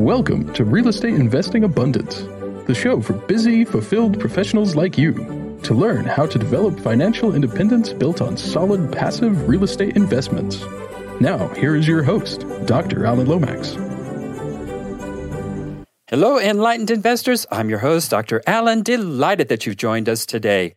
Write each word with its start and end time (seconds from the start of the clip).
Welcome 0.00 0.50
to 0.54 0.64
Real 0.64 0.88
Estate 0.88 1.12
Investing 1.12 1.62
Abundance, 1.62 2.22
the 2.66 2.74
show 2.74 3.02
for 3.02 3.12
busy, 3.12 3.66
fulfilled 3.66 4.18
professionals 4.18 4.74
like 4.74 4.96
you 4.96 5.58
to 5.62 5.74
learn 5.74 6.06
how 6.06 6.24
to 6.24 6.38
develop 6.38 6.80
financial 6.80 7.34
independence 7.34 7.92
built 7.92 8.22
on 8.22 8.38
solid 8.38 8.90
passive 8.90 9.46
real 9.46 9.62
estate 9.62 9.96
investments. 9.96 10.64
Now, 11.20 11.48
here 11.48 11.76
is 11.76 11.86
your 11.86 12.02
host, 12.02 12.46
Dr. 12.64 13.04
Alan 13.04 13.26
Lomax. 13.26 13.74
Hello, 16.08 16.38
enlightened 16.38 16.90
investors. 16.90 17.46
I'm 17.52 17.68
your 17.68 17.80
host, 17.80 18.10
Dr. 18.10 18.42
Alan. 18.46 18.82
Delighted 18.82 19.48
that 19.48 19.66
you've 19.66 19.76
joined 19.76 20.08
us 20.08 20.24
today. 20.24 20.76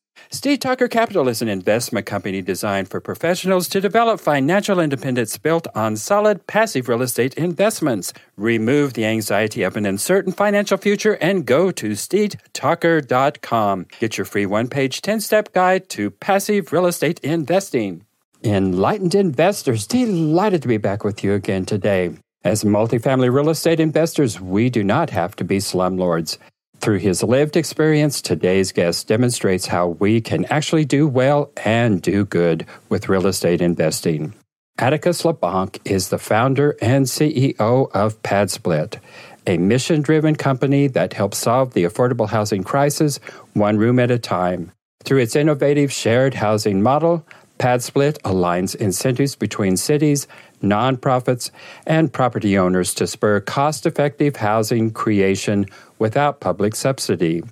Steed 0.33 0.61
Talker 0.61 0.87
Capital 0.87 1.27
is 1.27 1.41
an 1.41 1.49
investment 1.49 2.05
company 2.05 2.41
designed 2.41 2.87
for 2.87 3.01
professionals 3.01 3.67
to 3.67 3.81
develop 3.81 4.21
financial 4.21 4.79
independence 4.79 5.37
built 5.37 5.67
on 5.75 5.97
solid 5.97 6.47
passive 6.47 6.87
real 6.87 7.01
estate 7.01 7.33
investments. 7.33 8.13
Remove 8.37 8.93
the 8.93 9.03
anxiety 9.03 9.61
of 9.63 9.75
an 9.75 9.85
uncertain 9.85 10.31
financial 10.31 10.77
future 10.77 11.17
and 11.19 11.45
go 11.45 11.69
to 11.71 11.89
steedtalker.com. 11.89 13.87
Get 13.99 14.17
your 14.17 14.23
free 14.23 14.45
one 14.45 14.69
page 14.69 15.01
10 15.01 15.19
step 15.19 15.51
guide 15.51 15.89
to 15.89 16.09
passive 16.09 16.71
real 16.71 16.85
estate 16.85 17.19
investing. 17.19 18.05
Enlightened 18.41 19.15
investors, 19.15 19.85
delighted 19.85 20.61
to 20.61 20.69
be 20.69 20.77
back 20.77 21.03
with 21.03 21.25
you 21.25 21.33
again 21.33 21.65
today. 21.65 22.15
As 22.45 22.63
multifamily 22.63 23.31
real 23.33 23.49
estate 23.49 23.81
investors, 23.81 24.39
we 24.39 24.69
do 24.69 24.81
not 24.81 25.09
have 25.09 25.35
to 25.35 25.43
be 25.43 25.57
slumlords. 25.57 26.37
Through 26.81 26.97
his 26.97 27.21
lived 27.21 27.57
experience, 27.57 28.23
today's 28.23 28.71
guest 28.71 29.07
demonstrates 29.07 29.67
how 29.67 29.89
we 29.99 30.19
can 30.19 30.45
actually 30.45 30.83
do 30.83 31.07
well 31.07 31.51
and 31.63 32.01
do 32.01 32.25
good 32.25 32.65
with 32.89 33.07
real 33.07 33.27
estate 33.27 33.61
investing. 33.61 34.33
Atticus 34.79 35.23
LeBlanc 35.23 35.79
is 35.85 36.09
the 36.09 36.17
founder 36.17 36.75
and 36.81 37.05
CEO 37.05 37.91
of 37.93 38.19
PadSplit, 38.23 38.99
a 39.45 39.59
mission 39.59 40.01
driven 40.01 40.35
company 40.35 40.87
that 40.87 41.13
helps 41.13 41.37
solve 41.37 41.73
the 41.73 41.83
affordable 41.83 42.29
housing 42.29 42.63
crisis 42.63 43.19
one 43.53 43.77
room 43.77 43.99
at 43.99 44.09
a 44.09 44.17
time. 44.17 44.71
Through 45.03 45.19
its 45.19 45.35
innovative 45.35 45.91
shared 45.91 46.33
housing 46.33 46.81
model, 46.81 47.23
PadSplit 47.61 48.19
aligns 48.21 48.75
incentives 48.75 49.35
between 49.35 49.77
cities, 49.77 50.25
nonprofits, 50.63 51.51
and 51.85 52.11
property 52.11 52.57
owners 52.57 52.95
to 52.95 53.05
spur 53.05 53.39
cost 53.39 53.85
effective 53.85 54.37
housing 54.37 54.89
creation 54.89 55.67
without 56.01 56.39
public 56.39 56.75
subsidy, 56.75 57.43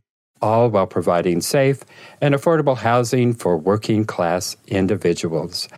all 0.41 0.69
while 0.69 0.87
providing 0.87 1.39
safe 1.39 1.83
and 2.19 2.33
affordable 2.33 2.75
housing 2.75 3.31
for 3.31 3.55
working 3.55 4.03
class 4.03 4.57
individuals. 4.67 5.69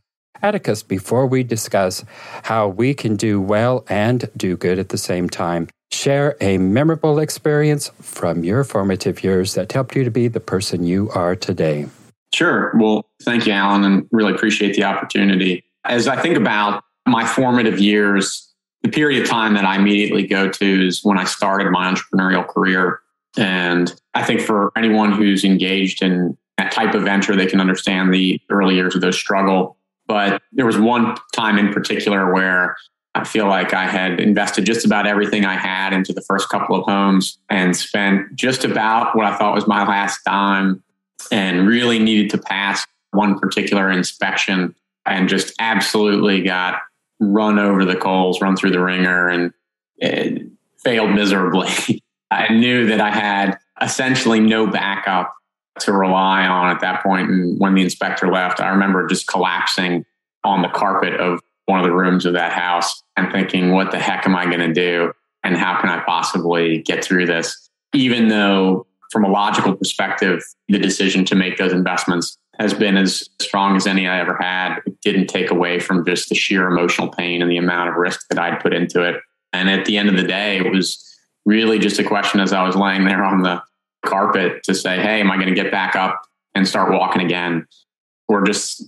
Atticus, 0.42 0.82
before 0.82 1.28
we 1.28 1.44
discuss 1.44 2.06
how 2.44 2.70
we 2.70 2.94
can 2.94 3.18
do 3.18 3.42
well 3.42 3.86
and 3.90 4.30
do 4.38 4.56
good 4.56 4.80
at 4.80 4.88
the 4.88 4.98
same 4.98 5.30
time, 5.30 5.68
share 5.92 6.38
a 6.40 6.58
memorable 6.58 7.20
experience 7.20 7.92
from 8.02 8.46
your 8.46 8.64
formative 8.64 9.22
years 9.22 9.54
that 9.56 9.72
helped 9.72 9.94
you 9.94 10.06
to 10.06 10.10
be 10.10 10.30
the 10.30 10.40
person 10.40 10.86
you 10.86 11.10
are 11.12 11.36
today. 11.36 11.86
Sure. 12.34 12.72
Well, 12.76 13.06
thank 13.24 13.46
you, 13.46 13.52
Alan, 13.52 13.84
and 13.84 14.08
really 14.12 14.34
appreciate 14.34 14.76
the 14.76 14.86
opportunity. 14.86 15.66
As 15.84 16.08
I 16.08 16.16
think 16.22 16.38
about 16.38 16.86
my 17.06 17.26
formative 17.26 17.80
years, 17.80 18.51
the 18.84 18.90
period 18.90 19.22
of 19.24 19.30
time 19.30 19.54
that 19.54 19.66
I 19.66 19.76
immediately 19.76 20.26
go 20.26 20.50
to 20.50 20.88
is 20.88 21.04
when 21.04 21.18
I 21.18 21.24
started 21.26 21.70
my 21.72 21.92
entrepreneurial 21.92 22.48
career. 22.48 23.00
And 23.38 23.94
I 24.14 24.24
think 24.24 24.42
for 24.42 24.72
anyone 24.76 25.12
who's 25.12 25.44
engaged 25.44 26.02
in 26.02 26.38
that 26.58 26.72
type 26.72 26.94
of 26.94 27.04
venture, 27.04 27.36
they 27.36 27.46
can 27.46 27.62
understand 27.62 28.14
the 28.14 28.42
early 28.50 28.76
years 28.76 28.96
of 28.96 29.02
those 29.02 29.18
struggle. 29.18 29.78
But 30.08 30.42
there 30.52 30.66
was 30.66 30.78
one 30.78 31.16
time 31.34 31.58
in 31.58 31.72
particular 31.72 32.34
where 32.34 32.76
I 33.14 33.24
feel 33.24 33.48
like 33.48 33.74
I 33.74 33.88
had 33.88 34.20
invested 34.20 34.66
just 34.66 34.86
about 34.86 35.06
everything 35.06 35.46
I 35.46 35.56
had 35.56 35.94
into 35.94 36.14
the 36.14 36.22
first 36.22 36.50
couple 36.50 36.76
of 36.76 36.86
homes 36.86 37.38
and 37.50 37.76
spent 37.76 38.36
just 38.36 38.64
about 38.64 39.16
what 39.16 39.26
I 39.26 39.38
thought 39.38 39.54
was 39.54 39.68
my 39.68 39.88
last 39.88 40.24
dime 40.26 40.82
and 41.32 41.68
really 41.68 42.00
needed 42.00 42.30
to 42.32 42.38
pass 42.38 42.86
one 43.12 43.38
particular 43.38 43.92
inspection 43.92 44.74
and 45.06 45.28
just 45.28 45.54
absolutely 45.60 46.42
got 46.42 46.82
run 47.22 47.60
over 47.60 47.86
the 47.86 47.96
coals, 47.96 48.42
run 48.42 48.58
through 48.58 48.72
the 48.72 48.82
wringer, 48.82 49.30
and 49.30 49.54
it 49.98 50.48
failed 50.84 51.12
miserably. 51.12 51.70
I 52.32 52.52
knew 52.52 52.88
that 52.88 53.00
I 53.00 53.12
had 53.12 53.58
essentially 53.82 54.40
no 54.40 54.68
backup 54.68 55.34
to 55.80 55.94
rely 55.94 56.46
on 56.46 56.70
at 56.70 56.82
that 56.82 57.04
point. 57.04 57.30
And 57.30 57.60
when 57.60 57.76
the 57.76 57.82
inspector 57.82 58.32
left, 58.32 58.60
I 58.60 58.70
remember 58.70 59.08
just 59.08 59.28
collapsing 59.28 60.06
on 60.44 60.62
the 60.62 60.70
carpet 60.70 61.20
of 61.20 61.42
one 61.66 61.80
of 61.80 61.86
the 61.86 61.94
rooms 61.94 62.26
of 62.26 62.34
that 62.34 62.52
house 62.52 63.04
and 63.16 63.32
thinking, 63.32 63.72
what 63.72 63.92
the 63.92 64.00
heck 64.00 64.26
am 64.26 64.36
I 64.36 64.46
going 64.46 64.60
to 64.60 64.74
do? 64.74 65.14
And 65.44 65.56
how 65.56 65.80
can 65.80 65.90
I 65.90 66.04
possibly 66.04 66.80
get 66.80 67.04
through 67.04 67.28
this? 67.28 67.70
Even 67.94 68.28
though, 68.28 68.88
from 69.12 69.24
a 69.24 69.30
logical 69.30 69.76
perspective, 69.76 70.44
the 70.68 70.80
decision 70.80 71.26
to 71.26 71.36
make 71.36 71.58
those 71.58 71.74
investments 71.74 72.38
has 72.62 72.74
been 72.76 72.96
as 72.96 73.28
strong 73.42 73.76
as 73.76 73.88
any 73.88 74.08
I 74.08 74.20
ever 74.20 74.38
had. 74.40 74.78
It 74.86 75.02
didn't 75.02 75.28
take 75.28 75.50
away 75.50 75.80
from 75.80 76.06
just 76.06 76.30
the 76.30 76.36
sheer 76.36 76.68
emotional 76.68 77.10
pain 77.10 77.42
and 77.42 77.50
the 77.50 77.58
amount 77.58 77.90
of 77.90 77.96
risk 77.96 78.28
that 78.30 78.38
I'd 78.38 78.60
put 78.60 78.74
into 78.74 79.02
it. 79.02 79.16
And 79.52 79.70
at 79.70 79.86
the 79.86 79.98
end 79.98 80.10
of 80.10 80.16
the 80.16 80.24
day, 80.24 80.58
it 80.58 80.72
was 80.72 81.04
really 81.46 81.80
just 81.80 82.00
a 82.00 82.04
question 82.04 82.40
as 82.40 82.54
I 82.54 82.64
was 82.64 82.76
laying 82.76 83.06
there 83.06 83.24
on 83.24 83.42
the 83.42 83.62
carpet 84.06 84.64
to 84.64 84.76
say, 84.76 85.02
Hey, 85.02 85.20
am 85.20 85.32
I 85.32 85.38
going 85.38 85.50
to 85.50 85.56
get 85.56 85.72
back 85.72 85.96
up 85.96 86.22
and 86.54 86.68
start 86.68 86.92
walking 86.92 87.24
again? 87.24 87.66
Or 88.28 88.44
just 88.44 88.84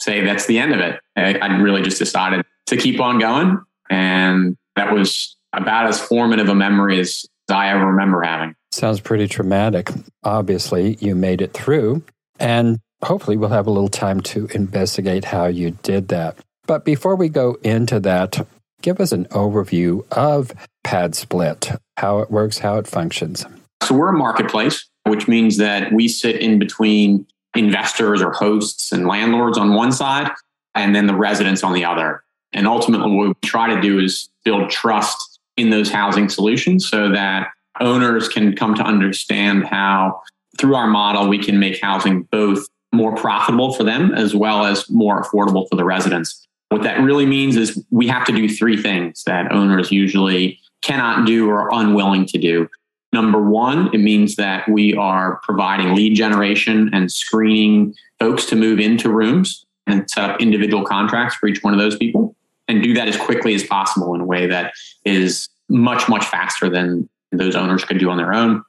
say 0.00 0.24
that's 0.24 0.46
the 0.46 0.58
end 0.58 0.74
of 0.74 0.80
it. 0.80 1.00
I 1.16 1.46
really 1.60 1.82
just 1.82 1.98
decided 1.98 2.44
to 2.66 2.76
keep 2.76 3.00
on 3.00 3.20
going. 3.20 3.60
And 3.88 4.56
that 4.74 4.92
was 4.92 5.36
about 5.52 5.86
as 5.86 6.00
formative 6.00 6.48
a 6.48 6.54
memory 6.54 6.98
as 6.98 7.24
I 7.48 7.68
ever 7.68 7.86
remember 7.86 8.22
having. 8.22 8.56
Sounds 8.72 9.00
pretty 9.00 9.28
traumatic. 9.28 9.90
Obviously, 10.24 10.96
you 11.00 11.14
made 11.14 11.40
it 11.40 11.52
through. 11.52 12.02
And 12.40 12.80
hopefully 13.04 13.36
we'll 13.36 13.50
have 13.50 13.66
a 13.66 13.70
little 13.70 13.88
time 13.88 14.20
to 14.20 14.46
investigate 14.54 15.24
how 15.24 15.46
you 15.46 15.72
did 15.82 16.08
that. 16.08 16.36
But 16.66 16.84
before 16.84 17.16
we 17.16 17.28
go 17.28 17.58
into 17.62 17.98
that, 18.00 18.46
give 18.82 19.00
us 19.00 19.12
an 19.12 19.26
overview 19.26 20.04
of 20.12 20.52
PadSplit, 20.84 21.78
how 21.96 22.20
it 22.20 22.30
works, 22.30 22.58
how 22.58 22.78
it 22.78 22.86
functions. 22.86 23.44
So 23.82 23.94
we're 23.94 24.14
a 24.14 24.18
marketplace, 24.18 24.88
which 25.04 25.26
means 25.26 25.56
that 25.56 25.92
we 25.92 26.08
sit 26.08 26.36
in 26.36 26.58
between 26.58 27.26
investors 27.54 28.22
or 28.22 28.32
hosts 28.32 28.92
and 28.92 29.06
landlords 29.06 29.58
on 29.58 29.74
one 29.74 29.92
side 29.92 30.30
and 30.74 30.94
then 30.94 31.06
the 31.06 31.14
residents 31.14 31.62
on 31.62 31.72
the 31.72 31.84
other. 31.84 32.22
And 32.52 32.66
ultimately, 32.66 33.10
what 33.10 33.28
we 33.28 33.34
try 33.42 33.74
to 33.74 33.80
do 33.80 33.98
is 33.98 34.28
build 34.44 34.70
trust 34.70 35.40
in 35.56 35.70
those 35.70 35.90
housing 35.90 36.28
solutions 36.28 36.88
so 36.88 37.10
that 37.10 37.48
owners 37.80 38.28
can 38.28 38.54
come 38.54 38.74
to 38.74 38.82
understand 38.82 39.64
how 39.64 40.22
through 40.58 40.74
our 40.74 40.86
model 40.86 41.28
we 41.28 41.38
can 41.38 41.58
make 41.58 41.80
housing 41.80 42.22
both 42.24 42.66
more 42.92 43.14
profitable 43.14 43.72
for 43.72 43.84
them 43.84 44.12
as 44.14 44.34
well 44.34 44.64
as 44.64 44.88
more 44.90 45.22
affordable 45.22 45.68
for 45.68 45.76
the 45.76 45.84
residents. 45.84 46.46
What 46.68 46.82
that 46.82 47.00
really 47.00 47.26
means 47.26 47.56
is 47.56 47.82
we 47.90 48.06
have 48.08 48.24
to 48.26 48.32
do 48.32 48.48
three 48.48 48.80
things 48.80 49.24
that 49.24 49.52
owners 49.52 49.90
usually 49.90 50.58
cannot 50.82 51.26
do 51.26 51.48
or 51.48 51.68
unwilling 51.72 52.26
to 52.26 52.38
do. 52.38 52.68
Number 53.12 53.42
one, 53.42 53.90
it 53.92 53.98
means 53.98 54.36
that 54.36 54.68
we 54.68 54.94
are 54.94 55.40
providing 55.42 55.94
lead 55.94 56.14
generation 56.14 56.90
and 56.92 57.12
screening 57.12 57.94
folks 58.18 58.46
to 58.46 58.56
move 58.56 58.80
into 58.80 59.10
rooms 59.10 59.66
and 59.86 60.08
set 60.10 60.30
up 60.30 60.40
individual 60.40 60.84
contracts 60.84 61.34
for 61.34 61.46
each 61.46 61.62
one 61.62 61.74
of 61.74 61.78
those 61.80 61.96
people 61.96 62.34
and 62.68 62.82
do 62.82 62.94
that 62.94 63.08
as 63.08 63.16
quickly 63.16 63.54
as 63.54 63.64
possible 63.64 64.14
in 64.14 64.20
a 64.20 64.24
way 64.24 64.46
that 64.46 64.72
is 65.04 65.48
much, 65.68 66.08
much 66.08 66.24
faster 66.24 66.68
than 66.70 67.08
those 67.32 67.56
owners 67.56 67.84
could 67.84 67.98
do 67.98 68.08
on 68.10 68.16
their 68.16 68.32
own. 68.32 68.62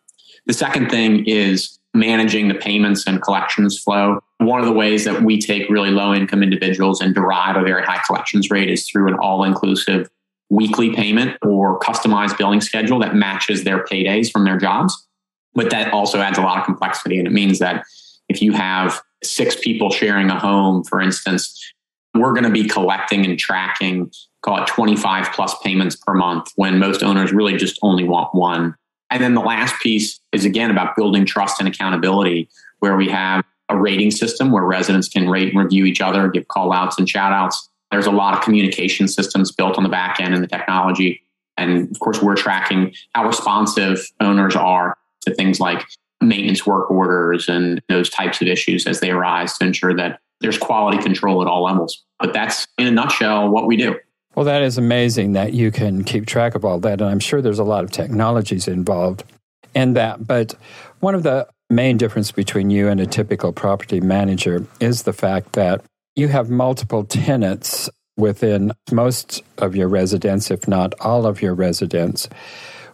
The 0.45 0.53
second 0.53 0.89
thing 0.89 1.25
is 1.25 1.79
managing 1.93 2.47
the 2.47 2.55
payments 2.55 3.05
and 3.05 3.21
collections 3.21 3.79
flow. 3.79 4.19
One 4.39 4.59
of 4.59 4.65
the 4.65 4.73
ways 4.73 5.05
that 5.05 5.21
we 5.21 5.39
take 5.39 5.69
really 5.69 5.91
low 5.91 6.13
income 6.13 6.41
individuals 6.41 7.01
and 7.01 7.13
derive 7.13 7.55
a 7.55 7.61
very 7.61 7.83
high 7.83 8.01
collections 8.05 8.49
rate 8.49 8.69
is 8.69 8.87
through 8.87 9.07
an 9.07 9.15
all 9.21 9.43
inclusive 9.43 10.09
weekly 10.49 10.95
payment 10.95 11.37
or 11.41 11.79
customized 11.79 12.37
billing 12.37 12.61
schedule 12.61 12.99
that 12.99 13.15
matches 13.15 13.63
their 13.63 13.83
paydays 13.83 14.31
from 14.31 14.43
their 14.43 14.57
jobs. 14.57 15.07
But 15.53 15.69
that 15.69 15.93
also 15.93 16.19
adds 16.19 16.37
a 16.37 16.41
lot 16.41 16.59
of 16.59 16.65
complexity. 16.65 17.19
And 17.19 17.27
it 17.27 17.31
means 17.31 17.59
that 17.59 17.85
if 18.27 18.41
you 18.41 18.53
have 18.53 19.01
six 19.23 19.55
people 19.55 19.89
sharing 19.89 20.29
a 20.29 20.39
home, 20.39 20.83
for 20.83 20.99
instance, 20.99 21.73
we're 22.15 22.33
going 22.33 22.43
to 22.43 22.51
be 22.51 22.67
collecting 22.67 23.25
and 23.25 23.37
tracking, 23.37 24.11
call 24.41 24.61
it 24.61 24.67
25 24.67 25.31
plus 25.31 25.55
payments 25.63 25.95
per 25.95 26.13
month 26.13 26.51
when 26.55 26.77
most 26.79 27.03
owners 27.03 27.31
really 27.31 27.55
just 27.55 27.79
only 27.81 28.03
want 28.03 28.33
one. 28.35 28.75
And 29.09 29.21
then 29.21 29.33
the 29.33 29.41
last 29.41 29.79
piece 29.81 30.19
is 30.31 30.45
again 30.45 30.71
about 30.71 30.95
building 30.95 31.25
trust 31.25 31.59
and 31.59 31.67
accountability, 31.67 32.49
where 32.79 32.95
we 32.95 33.09
have 33.09 33.43
a 33.69 33.77
rating 33.77 34.11
system 34.11 34.51
where 34.51 34.63
residents 34.63 35.07
can 35.07 35.29
rate 35.29 35.53
and 35.53 35.63
review 35.63 35.85
each 35.85 36.01
other, 36.01 36.27
give 36.27 36.47
call 36.47 36.73
outs 36.73 36.97
and 36.97 37.07
shout 37.07 37.31
outs. 37.31 37.69
There's 37.91 38.07
a 38.07 38.11
lot 38.11 38.35
of 38.35 38.43
communication 38.43 39.07
systems 39.07 39.51
built 39.51 39.77
on 39.77 39.83
the 39.83 39.89
back 39.89 40.19
end 40.19 40.33
and 40.33 40.43
the 40.43 40.47
technology. 40.47 41.23
And 41.57 41.91
of 41.91 41.99
course, 41.99 42.21
we're 42.21 42.35
tracking 42.35 42.93
how 43.13 43.25
responsive 43.25 44.11
owners 44.19 44.55
are 44.55 44.97
to 45.21 45.33
things 45.33 45.59
like 45.59 45.85
maintenance 46.19 46.65
work 46.65 46.89
orders 46.89 47.47
and 47.47 47.81
those 47.89 48.09
types 48.09 48.41
of 48.41 48.47
issues 48.47 48.87
as 48.87 48.99
they 48.99 49.11
arise 49.11 49.57
to 49.57 49.65
ensure 49.65 49.93
that 49.95 50.19
there's 50.41 50.57
quality 50.57 50.97
control 50.97 51.41
at 51.41 51.47
all 51.47 51.63
levels. 51.63 52.03
But 52.19 52.33
that's 52.33 52.67
in 52.77 52.87
a 52.87 52.91
nutshell 52.91 53.49
what 53.49 53.67
we 53.67 53.77
do. 53.77 53.97
Well, 54.35 54.45
that 54.45 54.63
is 54.63 54.77
amazing 54.77 55.33
that 55.33 55.53
you 55.53 55.71
can 55.71 56.03
keep 56.03 56.25
track 56.25 56.55
of 56.55 56.65
all 56.65 56.79
that. 56.79 57.01
And 57.01 57.09
I'm 57.09 57.19
sure 57.19 57.41
there's 57.41 57.59
a 57.59 57.63
lot 57.63 57.83
of 57.83 57.91
technologies 57.91 58.67
involved 58.67 59.23
in 59.75 59.93
that. 59.93 60.25
But 60.25 60.55
one 60.99 61.15
of 61.15 61.23
the 61.23 61.47
main 61.69 61.97
difference 61.97 62.31
between 62.31 62.69
you 62.69 62.87
and 62.87 62.99
a 62.99 63.05
typical 63.05 63.51
property 63.51 64.01
manager 64.01 64.65
is 64.79 65.03
the 65.03 65.13
fact 65.13 65.53
that 65.53 65.83
you 66.15 66.27
have 66.27 66.49
multiple 66.49 67.03
tenants 67.03 67.89
within 68.17 68.71
most 68.91 69.41
of 69.57 69.75
your 69.75 69.87
residents, 69.87 70.51
if 70.51 70.67
not 70.67 70.93
all 70.99 71.25
of 71.25 71.41
your 71.41 71.53
residents, 71.53 72.29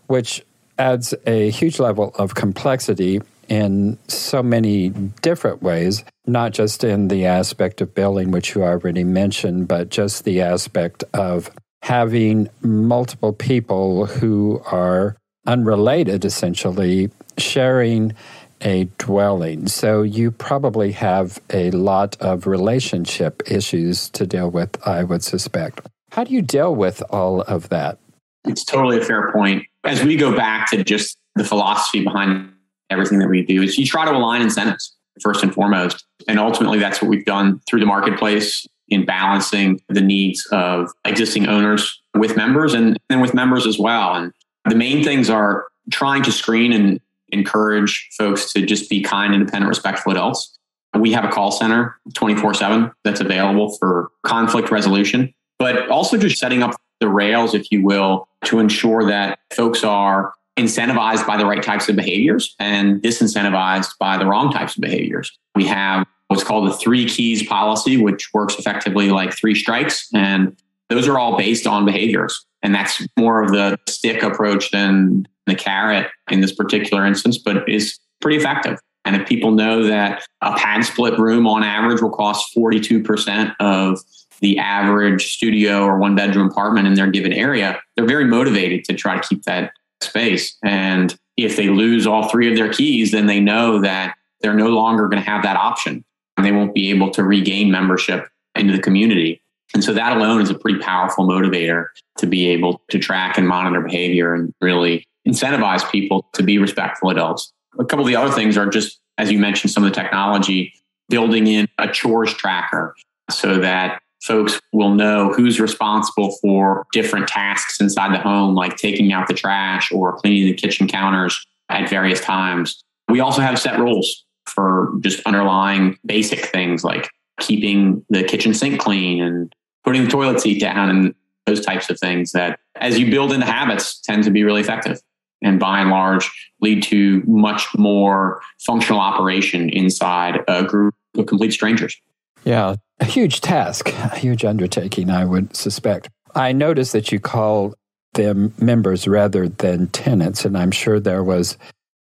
which 0.08 0.44
adds 0.78 1.14
a 1.28 1.50
huge 1.50 1.80
level 1.80 2.14
of 2.16 2.36
complexity 2.36 3.22
in 3.50 3.98
so 4.08 4.42
many 4.42 4.90
different 4.90 5.62
ways, 5.62 6.04
not 6.26 6.54
just 6.54 6.84
in 6.84 7.08
the 7.08 7.26
aspect 7.26 7.82
of 7.82 7.94
billing, 7.96 8.32
which 8.32 8.56
you 8.56 8.64
already 8.64 9.04
mentioned, 9.04 9.68
but 9.68 9.90
just 9.90 10.24
the 10.24 10.42
aspect 10.42 11.04
of 11.14 11.52
having 11.82 12.48
multiple 12.62 13.34
people 13.34 14.06
who 14.06 14.62
are 14.72 15.18
unrelated, 15.46 16.24
essentially, 16.24 17.10
sharing 17.38 18.14
a 18.62 18.84
dwelling. 18.98 19.68
So 19.68 20.02
you 20.02 20.32
probably 20.32 20.92
have 20.92 21.42
a 21.50 21.72
lot 21.72 22.18
of 22.20 22.46
relationship 22.46 23.42
issues 23.50 24.10
to 24.10 24.28
deal 24.28 24.52
with, 24.52 24.78
I 24.86 25.04
would 25.04 25.24
suspect. 25.24 25.82
How 26.12 26.24
do 26.24 26.34
you 26.34 26.42
deal 26.42 26.76
with 26.76 27.02
all 27.10 27.42
of 27.42 27.70
that? 27.70 27.98
It's 28.46 28.64
totally 28.64 29.00
a 29.00 29.04
fair 29.04 29.32
point. 29.32 29.66
As 29.84 30.04
we 30.04 30.18
go 30.18 30.36
back 30.36 30.70
to 30.72 30.84
just 30.84 31.18
the 31.36 31.44
philosophy 31.44 32.04
behind 32.04 32.52
everything 32.90 33.20
that 33.20 33.30
we 33.30 33.46
do, 33.46 33.62
is 33.62 33.78
you 33.78 33.86
try 33.86 34.06
to 34.06 34.12
align 34.12 34.42
incentives 34.42 34.96
first 35.22 35.44
and 35.44 35.54
foremost. 35.54 36.06
And 36.28 36.40
ultimately, 36.40 36.80
that's 36.80 37.02
what 37.02 37.10
we've 37.10 37.26
done 37.26 37.60
through 37.68 37.80
the 37.82 37.86
marketplace 37.86 38.68
in 38.90 39.06
balancing 39.06 39.82
the 39.90 40.02
needs 40.02 40.46
of 40.52 40.92
existing 41.06 41.48
owners 41.48 42.02
with 42.16 42.36
members 42.36 42.74
and, 42.74 42.98
and 43.10 43.22
with 43.22 43.34
members 43.34 43.68
as 43.68 43.78
well. 43.78 44.16
And 44.16 44.34
the 44.68 44.76
main 44.76 45.04
things 45.04 45.30
are 45.30 45.66
trying 45.92 46.24
to 46.24 46.32
screen 46.32 46.74
and 46.74 47.00
encourage 47.32 48.08
folks 48.18 48.52
to 48.54 48.66
just 48.66 48.90
be 48.90 49.02
kind, 49.02 49.34
independent, 49.34 49.70
respectful 49.70 50.12
adults. 50.12 50.58
We 50.98 51.12
have 51.12 51.24
a 51.24 51.30
call 51.30 51.52
center 51.52 51.96
24 52.16 52.56
7 52.56 52.92
that's 53.04 53.20
available 53.20 53.78
for 53.78 54.10
conflict 54.24 54.72
resolution, 54.72 55.34
but 55.60 55.88
also 55.90 56.18
just 56.18 56.38
setting 56.38 56.64
up 56.64 56.72
the 57.00 57.08
rails, 57.08 57.54
if 57.54 57.72
you 57.72 57.84
will, 57.84 58.28
to 58.46 58.60
ensure 58.60 59.06
that 59.06 59.40
folks 59.54 59.84
are 59.84 60.34
incentivized 60.60 61.26
by 61.26 61.38
the 61.38 61.46
right 61.46 61.64
types 61.64 61.90
of 61.90 61.96
behaviors 61.96 62.56
and 62.60 63.02
disincentivized 63.02 63.92
by 64.00 64.18
the 64.18 64.26
wrong 64.26 64.52
types 64.52 64.76
of 64.76 64.82
behaviors. 64.82 65.38
We 65.56 65.66
have 65.68 66.06
what's 66.28 66.44
called 66.44 66.70
the 66.70 66.74
three 66.74 67.08
keys 67.08 67.46
policy, 67.48 67.98
which 67.98 68.30
works 68.34 68.58
effectively 68.58 69.10
like 69.10 69.34
three 69.34 69.56
strikes. 69.56 70.08
And 70.14 70.56
those 70.90 71.08
are 71.08 71.18
all 71.18 71.38
based 71.38 71.68
on 71.68 71.86
behaviors. 71.86 72.46
And 72.62 72.74
that's 72.74 73.06
more 73.18 73.42
of 73.44 73.52
the 73.52 73.78
stick 73.88 74.22
approach 74.22 74.72
than 74.72 75.28
the 75.48 75.56
carrot 75.56 76.08
in 76.30 76.42
this 76.42 76.54
particular 76.54 77.06
instance, 77.06 77.38
but 77.38 77.68
is 77.68 78.00
pretty 78.22 78.38
effective. 78.38 78.80
And 79.06 79.16
if 79.16 79.28
people 79.28 79.52
know 79.52 79.84
that 79.86 80.26
a 80.42 80.52
PadSplit 80.52 81.18
room 81.18 81.48
on 81.48 81.64
average 81.64 82.02
will 82.02 82.12
cost 82.12 82.56
42% 82.56 83.56
of 83.60 84.00
the 84.42 84.58
average 84.60 85.34
studio 85.34 85.84
or 85.84 85.98
one 85.98 86.16
bedroom 86.16 86.50
apartment 86.50 86.88
in 86.88 86.94
their 86.94 87.10
given 87.10 87.34
area, 87.34 87.82
they're 87.96 88.06
very 88.06 88.26
motivated 88.26 88.84
to 88.86 88.94
try 88.94 89.18
to 89.18 89.28
keep 89.28 89.44
that 89.44 89.72
space. 90.02 90.58
And 90.64 91.18
if 91.38 91.56
they 91.56 91.70
lose 91.70 92.06
all 92.06 92.28
three 92.30 92.50
of 92.50 92.58
their 92.58 92.72
keys, 92.72 93.12
then 93.12 93.26
they 93.26 93.40
know 93.40 93.82
that 93.82 94.16
they're 94.42 94.54
no 94.54 94.68
longer 94.68 95.08
going 95.08 95.22
to 95.22 95.30
have 95.30 95.44
that 95.44 95.58
option 95.58 96.04
and 96.38 96.46
they 96.46 96.52
won't 96.52 96.74
be 96.74 96.90
able 96.90 97.12
to 97.12 97.24
regain 97.24 97.72
membership 97.72 98.28
into 98.56 98.74
the 98.74 98.82
community. 98.82 99.42
And 99.74 99.84
so 99.84 99.94
that 99.94 100.18
alone 100.18 100.42
is 100.42 100.50
a 100.50 100.56
pretty 100.56 100.80
powerful 100.80 101.28
motivator 101.28 101.88
to 102.18 102.26
be 102.26 102.48
able 102.48 102.82
to 102.90 102.98
track 102.98 103.38
and 103.38 103.48
monitor 103.48 103.82
behavior 103.82 104.34
and 104.34 104.54
really 104.62 105.06
incentivize 105.28 105.90
people 105.92 106.26
to 106.34 106.44
be 106.44 106.58
respectful 106.58 107.10
adults. 107.10 107.52
A 107.78 107.86
couple 107.86 108.04
of 108.04 108.08
the 108.08 108.16
other 108.16 108.34
things 108.34 108.58
are 108.58 108.68
just, 108.68 109.00
as 109.18 109.32
you 109.32 109.38
mentioned, 109.38 109.72
some 109.72 109.84
of 109.84 109.90
the 109.90 109.96
technology, 109.96 110.74
building 111.10 111.48
in 111.48 111.68
a 111.78 111.88
chores 111.88 112.34
tracker 112.34 112.96
so 113.30 113.60
that 113.60 114.02
folks 114.22 114.60
will 114.74 114.94
know 114.94 115.32
who's 115.34 115.60
responsible 115.60 116.38
for 116.42 116.86
different 116.92 117.28
tasks 117.28 117.80
inside 117.80 118.14
the 118.14 118.20
home, 118.20 118.56
like 118.56 118.78
taking 118.78 119.12
out 119.14 119.28
the 119.28 119.34
trash 119.34 119.92
or 119.92 120.18
cleaning 120.18 120.46
the 120.46 120.54
kitchen 120.54 120.88
counters 120.88 121.46
at 121.70 121.90
various 121.90 122.20
times. 122.22 122.84
We 123.08 123.20
also 123.20 123.42
have 123.42 123.60
set 123.60 123.80
rules 123.80 124.26
for 124.46 124.94
just 125.02 125.22
underlying 125.26 125.98
basic 126.06 126.46
things 126.46 126.84
like 126.84 127.10
keeping 127.40 128.06
the 128.10 128.24
kitchen 128.24 128.54
sink 128.54 128.80
clean 128.80 129.22
and 129.22 129.54
putting 129.84 130.04
the 130.04 130.10
toilet 130.10 130.42
seat 130.42 130.60
down 130.60 130.90
and 130.90 131.16
those 131.46 131.66
types 131.66 131.90
of 131.90 132.00
things 132.00 132.32
that 132.34 132.60
as 132.76 133.00
you 133.00 133.10
build 133.10 133.32
into 133.32 133.46
habits 133.46 134.00
tend 134.02 134.24
to 134.24 134.32
be 134.32 134.44
really 134.44 134.62
effective 134.62 135.00
and 135.42 135.60
by 135.60 135.80
and 135.80 135.90
large 135.90 136.30
lead 136.62 136.84
to 136.84 137.24
much 137.26 137.68
more 137.78 138.42
functional 138.60 139.00
operation 139.00 139.70
inside 139.70 140.44
a 140.48 140.64
group 140.64 140.94
of 141.18 141.26
complete 141.26 141.52
strangers. 141.52 142.00
Yeah, 142.44 142.76
a 143.00 143.06
huge 143.06 143.42
task, 143.42 143.90
a 143.90 144.16
huge 144.16 144.46
undertaking, 144.46 145.10
I 145.10 145.26
would 145.26 145.56
suspect. 145.56 146.10
I 146.36 146.52
noticed 146.52 146.94
that 146.94 147.12
you 147.12 147.20
call 147.20 147.74
them 148.14 148.54
members 148.60 149.08
rather 149.08 149.48
than 149.48 149.88
tenants, 149.88 150.46
and 150.46 150.58
I'm 150.58 150.72
sure 150.72 151.00
there 151.00 151.24
was 151.24 151.58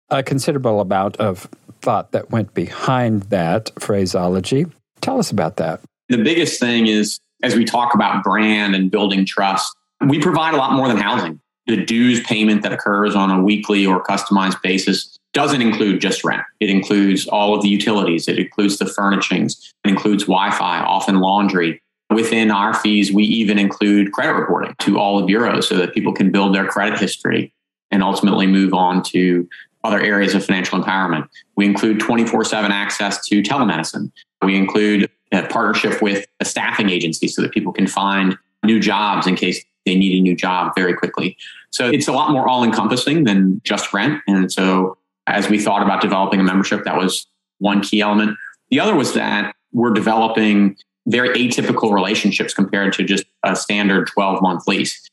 a 0.10 0.24
considerable 0.24 0.80
amount 0.80 1.18
of 1.18 1.50
thought 1.82 2.12
that 2.12 2.32
went 2.32 2.54
behind 2.54 3.24
that 3.24 3.72
phraseology. 3.80 4.66
Tell 5.02 5.20
us 5.20 5.32
about 5.32 5.58
that. 5.58 5.82
The 6.10 6.18
biggest 6.18 6.60
thing 6.60 6.88
is 6.88 7.20
as 7.44 7.56
we 7.56 7.66
talk 7.66 7.94
about 7.94 8.24
brand 8.24 8.76
and 8.76 8.90
building 8.90 9.26
trust, 9.26 9.76
we 10.08 10.20
provide 10.20 10.54
a 10.54 10.58
lot 10.58 10.74
more 10.74 10.88
than 10.88 10.98
housing. 10.98 11.40
The 11.68 11.84
dues 11.84 12.22
payment 12.22 12.64
that 12.64 12.72
occurs 12.72 13.16
on 13.16 13.30
a 13.30 13.44
weekly 13.44 13.86
or 13.86 14.02
customized 14.04 14.62
basis 14.62 15.17
doesn't 15.34 15.62
include 15.62 16.02
just 16.02 16.24
rent. 16.24 16.44
It 16.60 16.70
includes 16.70 17.28
all 17.28 17.54
of 17.54 17.62
the 17.62 17.70
utilities. 17.70 18.28
It 18.28 18.40
includes 18.40 18.78
the 18.78 18.86
furnishings. 18.86 19.74
It 19.84 19.90
includes 19.90 20.24
Wi-Fi, 20.24 20.80
often 20.80 21.20
laundry. 21.20 21.82
Within 22.10 22.52
our 22.52 22.74
fees, 22.74 23.12
we 23.12 23.24
even 23.26 23.60
include 23.60 24.14
credit 24.14 24.34
reporting 24.34 24.74
to 24.80 24.98
all 24.98 25.20
of 25.20 25.28
bureaus 25.28 25.68
so 25.68 25.76
that 25.76 25.94
people 25.94 26.14
can 26.14 26.32
build 26.32 26.56
their 26.56 26.66
credit 26.66 26.98
history 26.98 27.54
and 27.92 28.02
ultimately 28.02 28.48
move 28.48 28.74
on 28.74 29.04
to 29.04 29.48
other 29.84 30.00
areas 30.00 30.34
of 30.34 30.46
financial 30.46 30.82
empowerment. 30.82 31.28
We 31.56 31.66
include 31.66 32.00
24 32.00 32.46
7 32.46 32.72
access 32.72 33.26
to 33.28 33.42
telemedicine. 33.42 34.12
We 34.42 34.56
include 34.56 35.10
a 35.32 35.46
partnership 35.48 36.02
with 36.02 36.26
a 36.40 36.46
staffing 36.46 36.90
agency 36.90 37.28
so 37.28 37.42
that 37.42 37.52
people 37.52 37.74
can 37.74 37.88
find 37.88 38.38
new 38.64 38.80
jobs 38.80 39.28
in 39.28 39.36
case 39.36 39.64
they 39.86 39.96
need 39.96 40.18
a 40.18 40.22
new 40.22 40.36
job 40.36 40.74
very 40.76 40.94
quickly. 40.94 41.38
So 41.72 41.88
it's 41.90 42.08
a 42.08 42.12
lot 42.12 42.32
more 42.32 42.48
all 42.48 42.64
encompassing 42.64 43.24
than 43.24 43.62
just 43.64 43.94
rent. 43.94 44.22
And 44.28 44.52
so 44.52 44.97
as 45.28 45.50
we 45.50 45.60
thought 45.60 45.84
about 45.84 46.02
developing 46.02 46.40
a 46.40 46.44
membership, 46.44 46.84
that 46.86 46.98
was 46.98 47.28
one 47.60 47.82
key 47.82 48.02
element. 48.02 48.38
The 48.70 48.80
other 48.80 48.96
was 48.96 49.14
that 49.14 49.56
we're 49.72 49.94
developing 49.94 50.78
very 51.08 51.30
atypical 51.30 51.94
relationships 51.94 52.54
compared 52.54 52.94
to 52.94 53.04
just 53.04 53.26
a 53.44 53.56
standard 53.56 54.08
12 54.08 54.42
month 54.42 54.68
lease. 54.68 55.10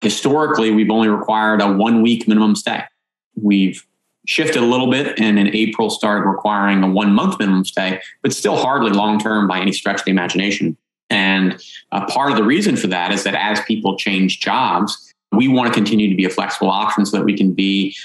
Historically, 0.00 0.70
we've 0.70 0.90
only 0.90 1.08
required 1.08 1.60
a 1.60 1.70
one 1.70 2.02
week 2.02 2.28
minimum 2.28 2.54
stay. 2.54 2.82
We've 3.40 3.84
shifted 4.26 4.62
a 4.62 4.66
little 4.66 4.90
bit 4.90 5.18
and 5.18 5.38
in 5.38 5.48
April 5.54 5.88
started 5.88 6.28
requiring 6.28 6.82
a 6.82 6.88
one 6.88 7.12
month 7.12 7.38
minimum 7.38 7.64
stay, 7.64 8.00
but 8.22 8.32
still 8.32 8.56
hardly 8.56 8.90
long 8.90 9.18
term 9.18 9.46
by 9.48 9.58
any 9.58 9.72
stretch 9.72 10.00
of 10.00 10.04
the 10.04 10.10
imagination. 10.10 10.76
And 11.10 11.62
a 11.92 12.04
part 12.04 12.30
of 12.30 12.36
the 12.36 12.44
reason 12.44 12.76
for 12.76 12.86
that 12.88 13.12
is 13.12 13.24
that 13.24 13.34
as 13.34 13.60
people 13.62 13.96
change 13.96 14.40
jobs, 14.40 15.14
we 15.32 15.48
want 15.48 15.68
to 15.68 15.74
continue 15.74 16.08
to 16.10 16.14
be 16.14 16.26
a 16.26 16.30
flexible 16.30 16.70
option 16.70 17.06
so 17.06 17.16
that 17.16 17.24
we 17.24 17.36
can 17.36 17.52
be 17.52 17.96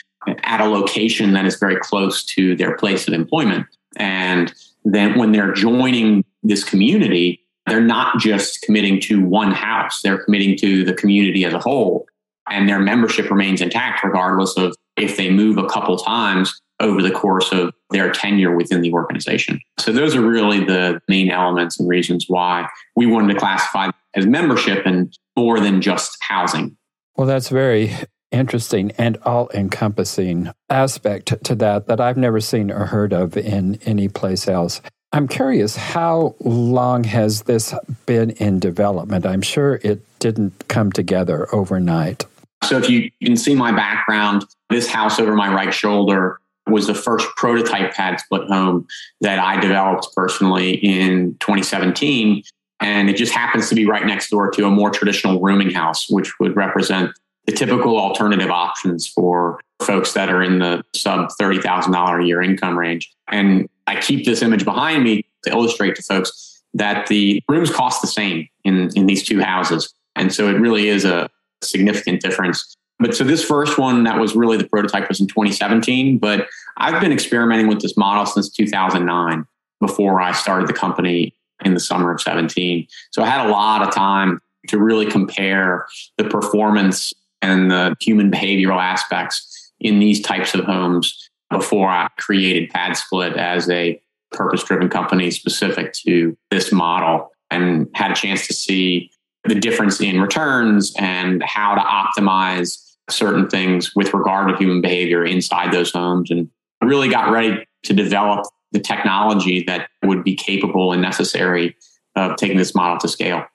at 0.44 0.62
a 0.62 0.66
location 0.66 1.34
that 1.34 1.46
is 1.46 1.56
very 1.58 1.78
close 1.78 2.24
to 2.24 2.56
their 2.56 2.76
place 2.76 3.08
of 3.08 3.14
employment. 3.14 3.66
And 3.96 4.54
then 4.84 5.18
when 5.18 5.32
they're 5.32 5.54
joining 5.54 6.26
this 6.44 6.64
community, 6.64 7.42
they're 7.68 7.82
not 7.82 8.20
just 8.20 8.62
committing 8.62 9.00
to 9.02 9.24
one 9.24 9.52
house, 9.52 10.02
they're 10.02 10.24
committing 10.24 10.58
to 10.58 10.84
the 10.84 10.94
community 10.94 11.46
as 11.46 11.54
a 11.54 11.60
whole. 11.60 12.06
And 12.50 12.68
their 12.68 12.80
membership 12.80 13.30
remains 13.30 13.62
intact 13.62 14.04
regardless 14.04 14.58
of 14.58 14.76
if 14.98 15.16
they 15.16 15.30
move 15.30 15.58
a 15.58 15.68
couple 15.68 15.98
times 15.98 16.62
over 16.80 17.02
the 17.02 17.12
course 17.12 17.52
of 17.52 17.74
their 17.92 18.12
tenure 18.12 18.56
within 18.56 18.82
the 18.82 18.92
organization. 18.92 19.60
So 19.80 19.94
those 19.94 20.16
are 20.16 20.22
really 20.22 20.64
the 20.64 21.02
main 21.08 21.30
elements 21.30 21.80
and 21.80 21.88
reasons 21.88 22.26
why 22.28 22.68
we 22.96 23.06
wanted 23.06 23.34
to 23.34 23.40
classify 23.40 23.90
as 24.16 24.26
membership 24.26 24.86
and 24.86 25.18
more 25.38 25.60
than 25.60 25.82
just 25.82 26.18
housing. 26.22 26.76
Well, 27.16 27.28
that's 27.28 27.50
very 27.50 27.96
interesting 28.34 28.92
and 28.98 29.18
all 29.24 29.50
encompassing 29.54 30.52
aspect 30.70 31.44
to 31.44 31.56
that 31.56 31.88
that 31.88 32.02
I've 32.02 32.18
never 32.18 32.42
seen 32.42 32.72
or 32.72 32.88
heard 32.88 33.14
of 33.14 33.38
in 33.38 33.80
any 33.86 34.10
place 34.10 34.48
else. 34.48 34.82
I'm 35.14 35.28
curious, 35.28 35.76
how 35.76 36.36
long 36.40 37.04
has 37.04 37.44
this 37.44 37.74
been 38.08 38.32
in 38.32 38.60
development? 38.60 39.28
I'm 39.28 39.44
sure 39.44 39.80
it 39.84 40.02
didn't 40.18 40.68
come 40.68 40.92
together 40.92 41.48
overnight. 41.54 42.26
So 42.64 42.78
if 42.78 42.90
you 42.90 43.12
can 43.24 43.38
see 43.38 43.54
my 43.54 43.72
background, 43.72 44.46
this 44.70 44.88
house 44.88 45.20
over 45.20 45.36
my 45.36 45.54
right 45.54 45.74
shoulder 45.74 46.40
was 46.68 46.88
the 46.88 46.96
first 46.96 47.28
prototype 47.36 47.94
PadSplit 47.94 48.48
home 48.48 48.88
that 49.22 49.38
I 49.38 49.60
developed 49.60 50.08
personally 50.16 50.76
in 50.76 51.36
2017. 51.42 52.42
And 52.80 53.10
it 53.10 53.16
just 53.16 53.34
happens 53.34 53.70
to 53.70 53.76
be 53.76 53.86
right 53.86 54.06
next 54.06 54.30
door 54.30 54.50
to 54.52 54.66
a 54.66 54.72
more 54.72 54.90
traditional 54.90 55.40
rooming 55.42 55.72
house, 55.72 56.10
which 56.10 56.40
would 56.40 56.56
represent 56.56 57.12
the 57.46 57.52
typical 57.52 58.00
alternative 58.00 58.50
options 58.50 59.08
for 59.08 59.60
folks 59.82 60.14
that 60.14 60.30
are 60.30 60.42
in 60.42 60.60
the 60.60 60.84
sub 60.96 61.30
$30,000 61.40 62.24
a 62.24 62.26
year 62.26 62.42
income 62.42 62.78
range. 62.78 63.12
And 63.30 63.70
I 63.88 64.00
keep 64.00 64.26
this 64.26 64.42
image 64.42 64.64
behind 64.64 65.04
me 65.04 65.26
to 65.44 65.52
illustrate 65.52 65.96
to 65.96 66.04
folks 66.04 66.62
that 66.74 67.08
the 67.08 67.44
rooms 67.50 67.70
cost 67.70 68.02
the 68.02 68.08
same 68.08 68.48
in, 68.64 68.90
in 68.96 69.06
these 69.06 69.24
two 69.24 69.42
houses. 69.42 69.94
And 70.16 70.34
so 70.34 70.48
it 70.48 70.54
really 70.54 70.88
is 70.88 71.06
a 71.06 71.30
significant 71.62 72.22
difference. 72.22 72.76
But 73.00 73.16
so 73.16 73.24
this 73.24 73.44
first 73.44 73.78
one 73.78 74.04
that 74.04 74.20
was 74.20 74.36
really 74.36 74.58
the 74.58 74.68
prototype 74.68 75.10
was 75.10 75.20
in 75.20 75.28
2017, 75.28 76.20
but 76.20 76.48
I've 76.78 77.02
been 77.02 77.12
experimenting 77.12 77.68
with 77.68 77.82
this 77.82 77.98
model 77.98 78.26
since 78.26 78.50
2009 78.50 79.46
before 79.80 80.22
I 80.22 80.32
started 80.32 80.70
the 80.70 80.74
company 80.74 81.36
in 81.66 81.74
the 81.74 81.80
summer 81.80 82.14
of 82.14 82.22
17. 82.22 82.88
So 83.12 83.22
I 83.22 83.28
had 83.28 83.46
a 83.46 83.50
lot 83.50 83.86
of 83.86 83.94
time 83.94 84.40
to 84.70 84.78
really 84.78 85.06
compare 85.06 85.86
the 86.18 86.24
performance 86.24 87.14
and 87.44 87.70
the 87.70 87.96
human 88.00 88.32
behavioral 88.32 88.82
aspects 88.82 89.72
in 89.80 90.00
these 90.00 90.22
types 90.22 90.56
of 90.56 90.64
homes 90.64 91.30
before 91.52 91.90
I 91.90 92.08
created 92.18 92.72
PadSplit 92.72 93.36
as 93.38 93.70
a 93.70 94.02
purpose 94.32 94.64
driven 94.64 94.90
company 94.90 95.30
specific 95.30 95.94
to 96.06 96.36
this 96.50 96.72
model 96.72 97.30
and 97.52 97.88
had 97.94 98.12
a 98.12 98.16
chance 98.16 98.48
to 98.48 98.54
see 98.54 99.12
the 99.44 99.56
difference 99.56 100.00
in 100.00 100.22
returns 100.22 100.94
and 100.98 101.44
how 101.44 101.76
to 101.76 101.82
optimize 101.82 102.80
certain 103.10 103.50
things 103.50 103.94
with 103.94 104.14
regard 104.14 104.48
to 104.48 104.56
human 104.56 104.82
behavior 104.82 105.26
inside 105.26 105.74
those 105.74 105.92
homes 105.92 106.32
and 106.32 106.50
really 106.82 107.10
got 107.10 107.30
ready 107.30 107.68
to 107.84 107.94
develop 107.94 108.46
the 108.72 108.80
technology 108.80 109.64
that 109.68 109.90
would 110.04 110.24
be 110.24 110.34
capable 110.34 110.94
and 110.94 111.02
necessary 111.02 111.76
of 112.16 112.38
taking 112.38 112.58
this 112.58 112.74
model 112.74 112.98
to 112.98 113.08
scale. 113.10 113.46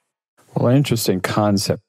Well, 0.55 0.69
interesting 0.75 1.21
concept. 1.21 1.83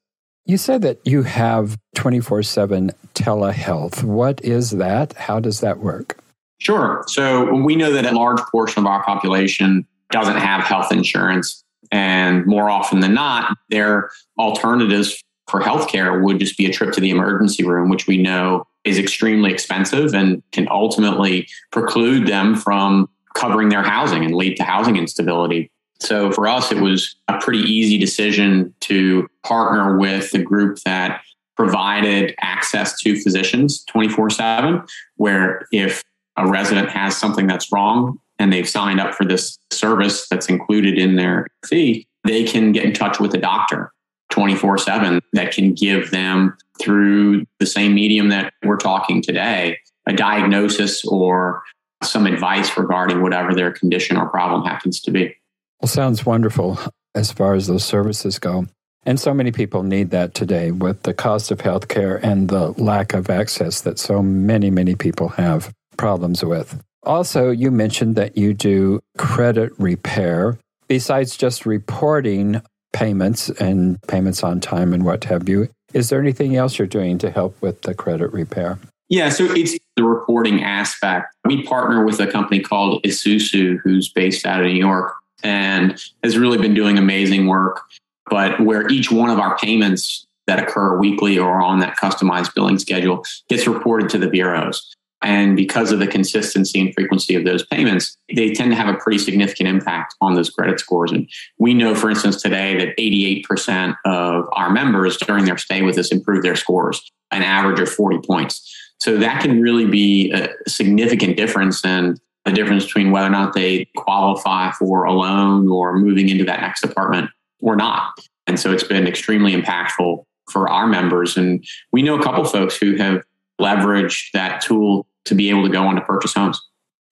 You 0.49 0.57
said 0.57 0.81
that 0.81 0.97
you 1.05 1.21
have 1.21 1.77
24 1.93 2.41
7 2.41 2.89
telehealth. 3.13 4.03
What 4.03 4.43
is 4.43 4.71
that? 4.71 5.13
How 5.13 5.39
does 5.39 5.59
that 5.59 5.77
work? 5.77 6.17
Sure. 6.57 7.03
So 7.05 7.53
we 7.53 7.75
know 7.75 7.93
that 7.93 8.07
a 8.07 8.17
large 8.17 8.39
portion 8.51 8.81
of 8.81 8.87
our 8.87 9.03
population 9.03 9.85
doesn't 10.09 10.37
have 10.37 10.63
health 10.63 10.91
insurance. 10.91 11.63
And 11.91 12.47
more 12.47 12.67
often 12.67 12.99
than 12.99 13.13
not, 13.13 13.55
their 13.69 14.09
alternatives 14.39 15.23
for 15.47 15.61
healthcare 15.61 16.23
would 16.23 16.39
just 16.39 16.57
be 16.57 16.65
a 16.65 16.73
trip 16.73 16.93
to 16.93 16.99
the 16.99 17.11
emergency 17.11 17.63
room, 17.63 17.87
which 17.87 18.07
we 18.07 18.17
know 18.17 18.65
is 18.85 18.97
extremely 18.97 19.51
expensive 19.51 20.15
and 20.15 20.41
can 20.51 20.67
ultimately 20.71 21.47
preclude 21.71 22.25
them 22.25 22.55
from 22.55 23.07
covering 23.35 23.69
their 23.69 23.83
housing 23.83 24.25
and 24.25 24.33
lead 24.33 24.55
to 24.55 24.63
housing 24.63 24.97
instability. 24.97 25.69
So 25.99 26.31
for 26.31 26.47
us, 26.47 26.71
it 26.71 26.79
was 26.79 27.15
a 27.27 27.39
pretty 27.39 27.59
easy 27.59 27.97
decision 27.97 28.73
to 28.81 29.27
partner 29.43 29.97
with 29.97 30.31
the 30.31 30.41
group 30.41 30.79
that 30.85 31.21
provided 31.57 32.33
access 32.39 32.97
to 33.01 33.19
physicians 33.19 33.83
24 33.85 34.29
7, 34.29 34.81
where 35.17 35.67
if 35.71 36.03
a 36.37 36.47
resident 36.47 36.89
has 36.89 37.17
something 37.17 37.47
that's 37.47 37.71
wrong 37.71 38.17
and 38.39 38.53
they've 38.53 38.69
signed 38.69 39.01
up 39.01 39.13
for 39.13 39.25
this 39.25 39.59
service 39.71 40.27
that's 40.29 40.47
included 40.47 40.97
in 40.97 41.17
their 41.17 41.47
fee, 41.65 42.07
they 42.25 42.45
can 42.45 42.71
get 42.71 42.85
in 42.85 42.93
touch 42.93 43.19
with 43.19 43.33
a 43.33 43.37
doctor 43.37 43.91
24 44.29 44.77
7 44.77 45.21
that 45.33 45.53
can 45.53 45.73
give 45.73 46.11
them 46.11 46.57
through 46.79 47.45
the 47.59 47.65
same 47.65 47.93
medium 47.93 48.29
that 48.29 48.53
we're 48.63 48.77
talking 48.77 49.21
today 49.21 49.77
a 50.07 50.13
diagnosis 50.13 51.05
or 51.05 51.61
some 52.03 52.25
advice 52.25 52.75
regarding 52.77 53.21
whatever 53.21 53.53
their 53.53 53.71
condition 53.71 54.17
or 54.17 54.27
problem 54.29 54.63
happens 54.63 54.99
to 55.01 55.11
be. 55.11 55.35
Well, 55.81 55.87
sounds 55.87 56.25
wonderful 56.25 56.77
as 57.15 57.31
far 57.31 57.53
as 57.53 57.67
those 57.67 57.85
services 57.85 58.37
go. 58.39 58.67
And 59.05 59.19
so 59.19 59.33
many 59.33 59.51
people 59.51 59.83
need 59.83 60.11
that 60.11 60.33
today 60.33 60.71
with 60.71 61.03
the 61.03 61.13
cost 61.13 61.51
of 61.51 61.59
healthcare 61.59 62.21
and 62.21 62.49
the 62.49 62.71
lack 62.71 63.13
of 63.13 63.29
access 63.29 63.81
that 63.81 63.97
so 63.97 64.21
many, 64.21 64.69
many 64.69 64.95
people 64.95 65.29
have 65.29 65.73
problems 65.97 66.43
with. 66.43 66.81
Also, 67.03 67.49
you 67.49 67.71
mentioned 67.71 68.15
that 68.15 68.37
you 68.37 68.53
do 68.53 68.99
credit 69.17 69.71
repair. 69.79 70.59
Besides 70.89 71.37
just 71.37 71.65
reporting 71.65 72.61
payments 72.91 73.49
and 73.49 74.01
payments 74.07 74.43
on 74.43 74.59
time 74.59 74.93
and 74.93 75.05
what 75.05 75.23
have 75.25 75.47
you, 75.47 75.69
is 75.93 76.09
there 76.09 76.19
anything 76.19 76.57
else 76.57 76.77
you're 76.77 76.87
doing 76.87 77.17
to 77.19 77.31
help 77.31 77.59
with 77.61 77.83
the 77.83 77.93
credit 77.93 78.33
repair? 78.33 78.79
Yeah, 79.07 79.29
so 79.29 79.45
it's 79.45 79.77
the 79.95 80.03
reporting 80.03 80.61
aspect. 80.61 81.33
We 81.45 81.63
partner 81.63 82.05
with 82.05 82.19
a 82.19 82.27
company 82.27 82.59
called 82.59 83.01
Esusu, 83.03 83.79
who's 83.83 84.09
based 84.09 84.45
out 84.45 84.59
of 84.59 84.67
New 84.67 84.77
York 84.77 85.13
and 85.43 86.01
has 86.23 86.37
really 86.37 86.57
been 86.57 86.73
doing 86.73 86.97
amazing 86.97 87.47
work. 87.47 87.81
But 88.29 88.59
where 88.59 88.87
each 88.89 89.11
one 89.11 89.29
of 89.29 89.39
our 89.39 89.57
payments 89.57 90.25
that 90.47 90.59
occur 90.59 90.97
weekly 90.97 91.37
or 91.37 91.61
on 91.61 91.79
that 91.79 91.97
customized 91.97 92.53
billing 92.53 92.79
schedule 92.79 93.23
gets 93.49 93.67
reported 93.67 94.09
to 94.09 94.17
the 94.17 94.29
bureaus. 94.29 94.95
And 95.21 95.55
because 95.55 95.91
of 95.91 95.99
the 95.99 96.07
consistency 96.07 96.79
and 96.79 96.93
frequency 96.93 97.35
of 97.35 97.43
those 97.43 97.65
payments, 97.65 98.17
they 98.33 98.53
tend 98.53 98.71
to 98.71 98.75
have 98.75 98.93
a 98.93 98.97
pretty 98.97 99.17
significant 99.17 99.67
impact 99.67 100.15
on 100.21 100.35
those 100.35 100.49
credit 100.49 100.79
scores. 100.79 101.11
And 101.11 101.29
we 101.57 101.73
know, 101.73 101.93
for 101.93 102.09
instance, 102.09 102.41
today 102.41 102.77
that 102.77 102.97
88% 102.97 103.95
of 104.05 104.45
our 104.53 104.69
members 104.69 105.17
during 105.17 105.45
their 105.45 105.57
stay 105.57 105.81
with 105.81 105.97
us 105.97 106.11
improve 106.11 106.41
their 106.41 106.55
scores, 106.55 107.11
an 107.31 107.43
average 107.43 107.79
of 107.79 107.89
40 107.89 108.19
points. 108.25 108.73
So 108.99 109.17
that 109.17 109.41
can 109.41 109.61
really 109.61 109.85
be 109.85 110.31
a 110.31 110.49
significant 110.67 111.35
difference 111.35 111.83
in 111.83 112.17
the 112.49 112.55
difference 112.55 112.85
between 112.85 113.11
whether 113.11 113.27
or 113.27 113.31
not 113.31 113.53
they 113.53 113.85
qualify 113.95 114.71
for 114.71 115.03
a 115.03 115.13
loan 115.13 115.69
or 115.69 115.97
moving 115.97 116.29
into 116.29 116.43
that 116.45 116.61
next 116.61 116.83
apartment 116.83 117.29
or 117.61 117.75
not. 117.75 118.19
And 118.47 118.59
so 118.59 118.71
it's 118.71 118.83
been 118.83 119.07
extremely 119.07 119.53
impactful 119.53 120.23
for 120.51 120.69
our 120.69 120.87
members. 120.87 121.37
And 121.37 121.63
we 121.91 122.01
know 122.01 122.19
a 122.19 122.23
couple 122.23 122.43
folks 122.45 122.75
who 122.75 122.95
have 122.95 123.23
leveraged 123.61 124.31
that 124.33 124.61
tool 124.61 125.05
to 125.25 125.35
be 125.35 125.49
able 125.49 125.63
to 125.63 125.69
go 125.69 125.83
on 125.83 125.95
to 125.95 126.01
purchase 126.01 126.33
homes. 126.33 126.59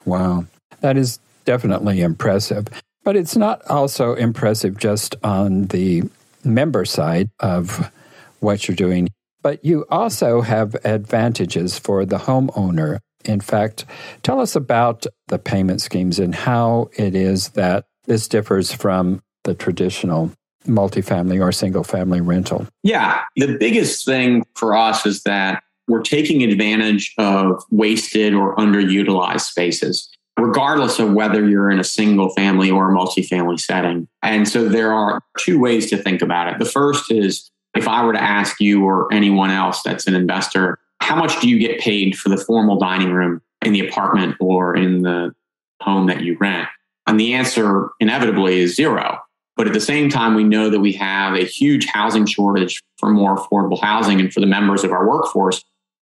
Wow. 0.06 0.46
That 0.82 0.98
is 0.98 1.20
definitely 1.46 2.02
impressive. 2.02 2.68
But 3.04 3.16
it's 3.16 3.38
not 3.38 3.66
also 3.68 4.16
impressive 4.16 4.78
just 4.78 5.16
on 5.24 5.64
the 5.68 6.04
member 6.44 6.86
side 6.86 7.30
of 7.40 7.92
what 8.40 8.68
you're 8.68 8.76
doing, 8.76 9.10
but 9.42 9.64
you 9.64 9.86
also 9.90 10.42
have 10.42 10.76
advantages 10.84 11.78
for 11.78 12.06
the 12.06 12.18
homeowner. 12.18 13.00
In 13.28 13.42
fact, 13.42 13.86
tell 14.24 14.40
us 14.40 14.56
about 14.56 15.06
the 15.28 15.38
payment 15.38 15.82
schemes 15.82 16.18
and 16.18 16.34
how 16.34 16.90
it 16.98 17.14
is 17.14 17.50
that 17.50 17.86
this 18.06 18.28
differs 18.28 18.72
from 18.72 19.22
the 19.44 19.54
traditional 19.54 20.32
multifamily 20.66 21.42
or 21.42 21.52
single 21.52 21.84
family 21.84 22.22
rental. 22.22 22.68
Yeah, 22.84 23.22
the 23.36 23.58
biggest 23.58 24.06
thing 24.06 24.46
for 24.56 24.76
us 24.76 25.06
is 25.06 25.24
that 25.24 25.64
we're 25.88 26.02
taking 26.02 26.44
advantage 26.44 27.14
of 27.18 27.64
wasted 27.72 28.34
or 28.34 28.56
underutilized 28.58 29.42
spaces, 29.42 30.10
regardless 30.38 31.00
of 31.00 31.14
whether 31.14 31.48
you're 31.48 31.72
in 31.72 31.80
a 31.80 31.84
single 31.84 32.30
family 32.32 32.70
or 32.70 32.92
a 32.92 32.96
multifamily 32.96 33.60
setting. 33.60 34.08
And 34.22 34.48
so 34.48 34.68
there 34.68 34.94
are 34.94 35.22
two 35.38 35.60
ways 35.60 35.90
to 35.90 35.98
think 35.98 36.22
about 36.22 36.52
it. 36.52 36.60
The 36.60 36.66
first 36.66 37.10
is 37.12 37.50
if 37.76 37.88
I 37.88 38.04
were 38.04 38.14
to 38.14 38.22
ask 38.22 38.60
you 38.60 38.84
or 38.84 39.12
anyone 39.14 39.52
else 39.52 39.82
that's 39.84 40.08
an 40.08 40.16
investor, 40.16 40.80
how 41.08 41.16
much 41.16 41.40
do 41.40 41.48
you 41.48 41.58
get 41.58 41.80
paid 41.80 42.18
for 42.18 42.28
the 42.28 42.36
formal 42.36 42.78
dining 42.78 43.14
room 43.14 43.42
in 43.64 43.72
the 43.72 43.88
apartment 43.88 44.36
or 44.42 44.76
in 44.76 45.04
the 45.04 45.34
home 45.82 46.08
that 46.08 46.22
you 46.22 46.38
rent? 46.38 46.68
And 47.08 47.18
the 47.18 47.34
answer 47.34 47.90
inevitably 48.02 48.60
is 48.60 48.76
zero. 48.76 49.18
But 49.56 49.68
at 49.68 49.74
the 49.74 49.80
same 49.80 50.10
time, 50.10 50.36
we 50.36 50.44
know 50.44 50.70
that 50.70 50.82
we 50.82 50.92
have 50.94 51.34
a 51.34 51.46
huge 51.46 51.86
housing 51.86 52.26
shortage 52.26 52.84
for 52.98 53.10
more 53.10 53.38
affordable 53.38 53.82
housing 53.82 54.20
and 54.20 54.34
for 54.34 54.42
the 54.42 54.46
members 54.48 54.84
of 54.84 54.92
our 54.92 55.08
workforce 55.08 55.64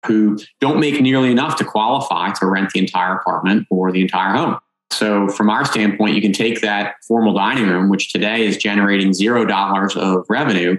who 0.04 0.38
don't 0.60 0.78
make 0.78 1.00
nearly 1.00 1.30
enough 1.30 1.56
to 1.56 1.64
qualify 1.64 2.30
to 2.32 2.46
rent 2.46 2.70
the 2.70 2.80
entire 2.80 3.16
apartment 3.16 3.66
or 3.70 3.92
the 3.92 4.02
entire 4.02 4.36
home. 4.36 4.58
So, 4.90 5.26
from 5.28 5.48
our 5.48 5.64
standpoint, 5.64 6.14
you 6.14 6.20
can 6.20 6.34
take 6.34 6.60
that 6.60 6.96
formal 7.08 7.32
dining 7.32 7.66
room, 7.66 7.88
which 7.88 8.12
today 8.12 8.44
is 8.44 8.58
generating 8.58 9.14
zero 9.14 9.46
dollars 9.46 9.96
of 9.96 10.26
revenue, 10.28 10.78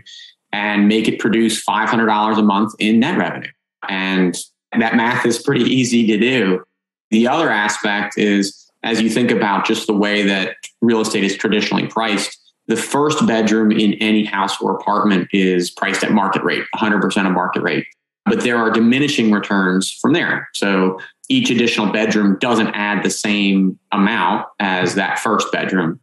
and 0.52 0.88
make 0.88 1.08
it 1.08 1.20
produce 1.20 1.66
$500 1.66 2.38
a 2.38 2.44
month 2.44 2.76
in 2.78 3.00
net 3.00 3.18
revenue. 3.18 3.50
And 3.90 4.36
that 4.78 4.96
math 4.96 5.26
is 5.26 5.42
pretty 5.42 5.66
easy 5.66 6.08
to 6.08 6.18
do. 6.18 6.64
The 7.12 7.28
other 7.28 7.50
aspect 7.50 8.18
is 8.18 8.60
as 8.84 9.02
you 9.02 9.10
think 9.10 9.32
about 9.32 9.66
just 9.66 9.88
the 9.88 9.94
way 9.94 10.24
that 10.24 10.56
real 10.82 11.00
estate 11.00 11.24
is 11.24 11.38
traditionally 11.38 11.88
priced, 11.88 12.38
the 12.68 12.76
first 12.76 13.26
bedroom 13.26 13.72
in 13.72 13.94
any 13.96 14.26
house 14.26 14.60
or 14.62 14.76
apartment 14.76 15.30
is 15.32 15.70
priced 15.70 16.04
at 16.04 16.12
market 16.12 16.44
rate, 16.44 16.66
100% 16.76 17.26
of 17.26 17.32
market 17.32 17.62
rate 17.62 17.86
but 18.26 18.42
there 18.42 18.58
are 18.58 18.72
diminishing 18.72 19.32
returns 19.32 19.92
from 19.92 20.14
there. 20.14 20.50
So 20.54 21.00
each 21.30 21.50
additional 21.50 21.92
bedroom 21.92 22.38
doesn't 22.40 22.70
add 22.70 23.04
the 23.04 23.10
same 23.10 23.78
amount 23.92 24.46
as 24.60 24.96
that 24.96 25.20
first 25.20 25.52
bedroom. 25.52 26.00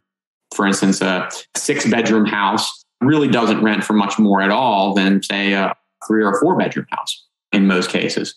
For 0.55 0.67
instance, 0.67 1.01
a 1.01 1.29
six 1.55 1.89
bedroom 1.89 2.25
house 2.25 2.83
really 2.99 3.27
doesn't 3.27 3.63
rent 3.63 3.83
for 3.83 3.93
much 3.93 4.19
more 4.19 4.41
at 4.41 4.51
all 4.51 4.93
than, 4.93 5.23
say, 5.23 5.53
a 5.53 5.73
three 6.07 6.23
or 6.23 6.39
four 6.39 6.57
bedroom 6.57 6.85
house 6.89 7.25
in 7.51 7.67
most 7.67 7.89
cases. 7.89 8.35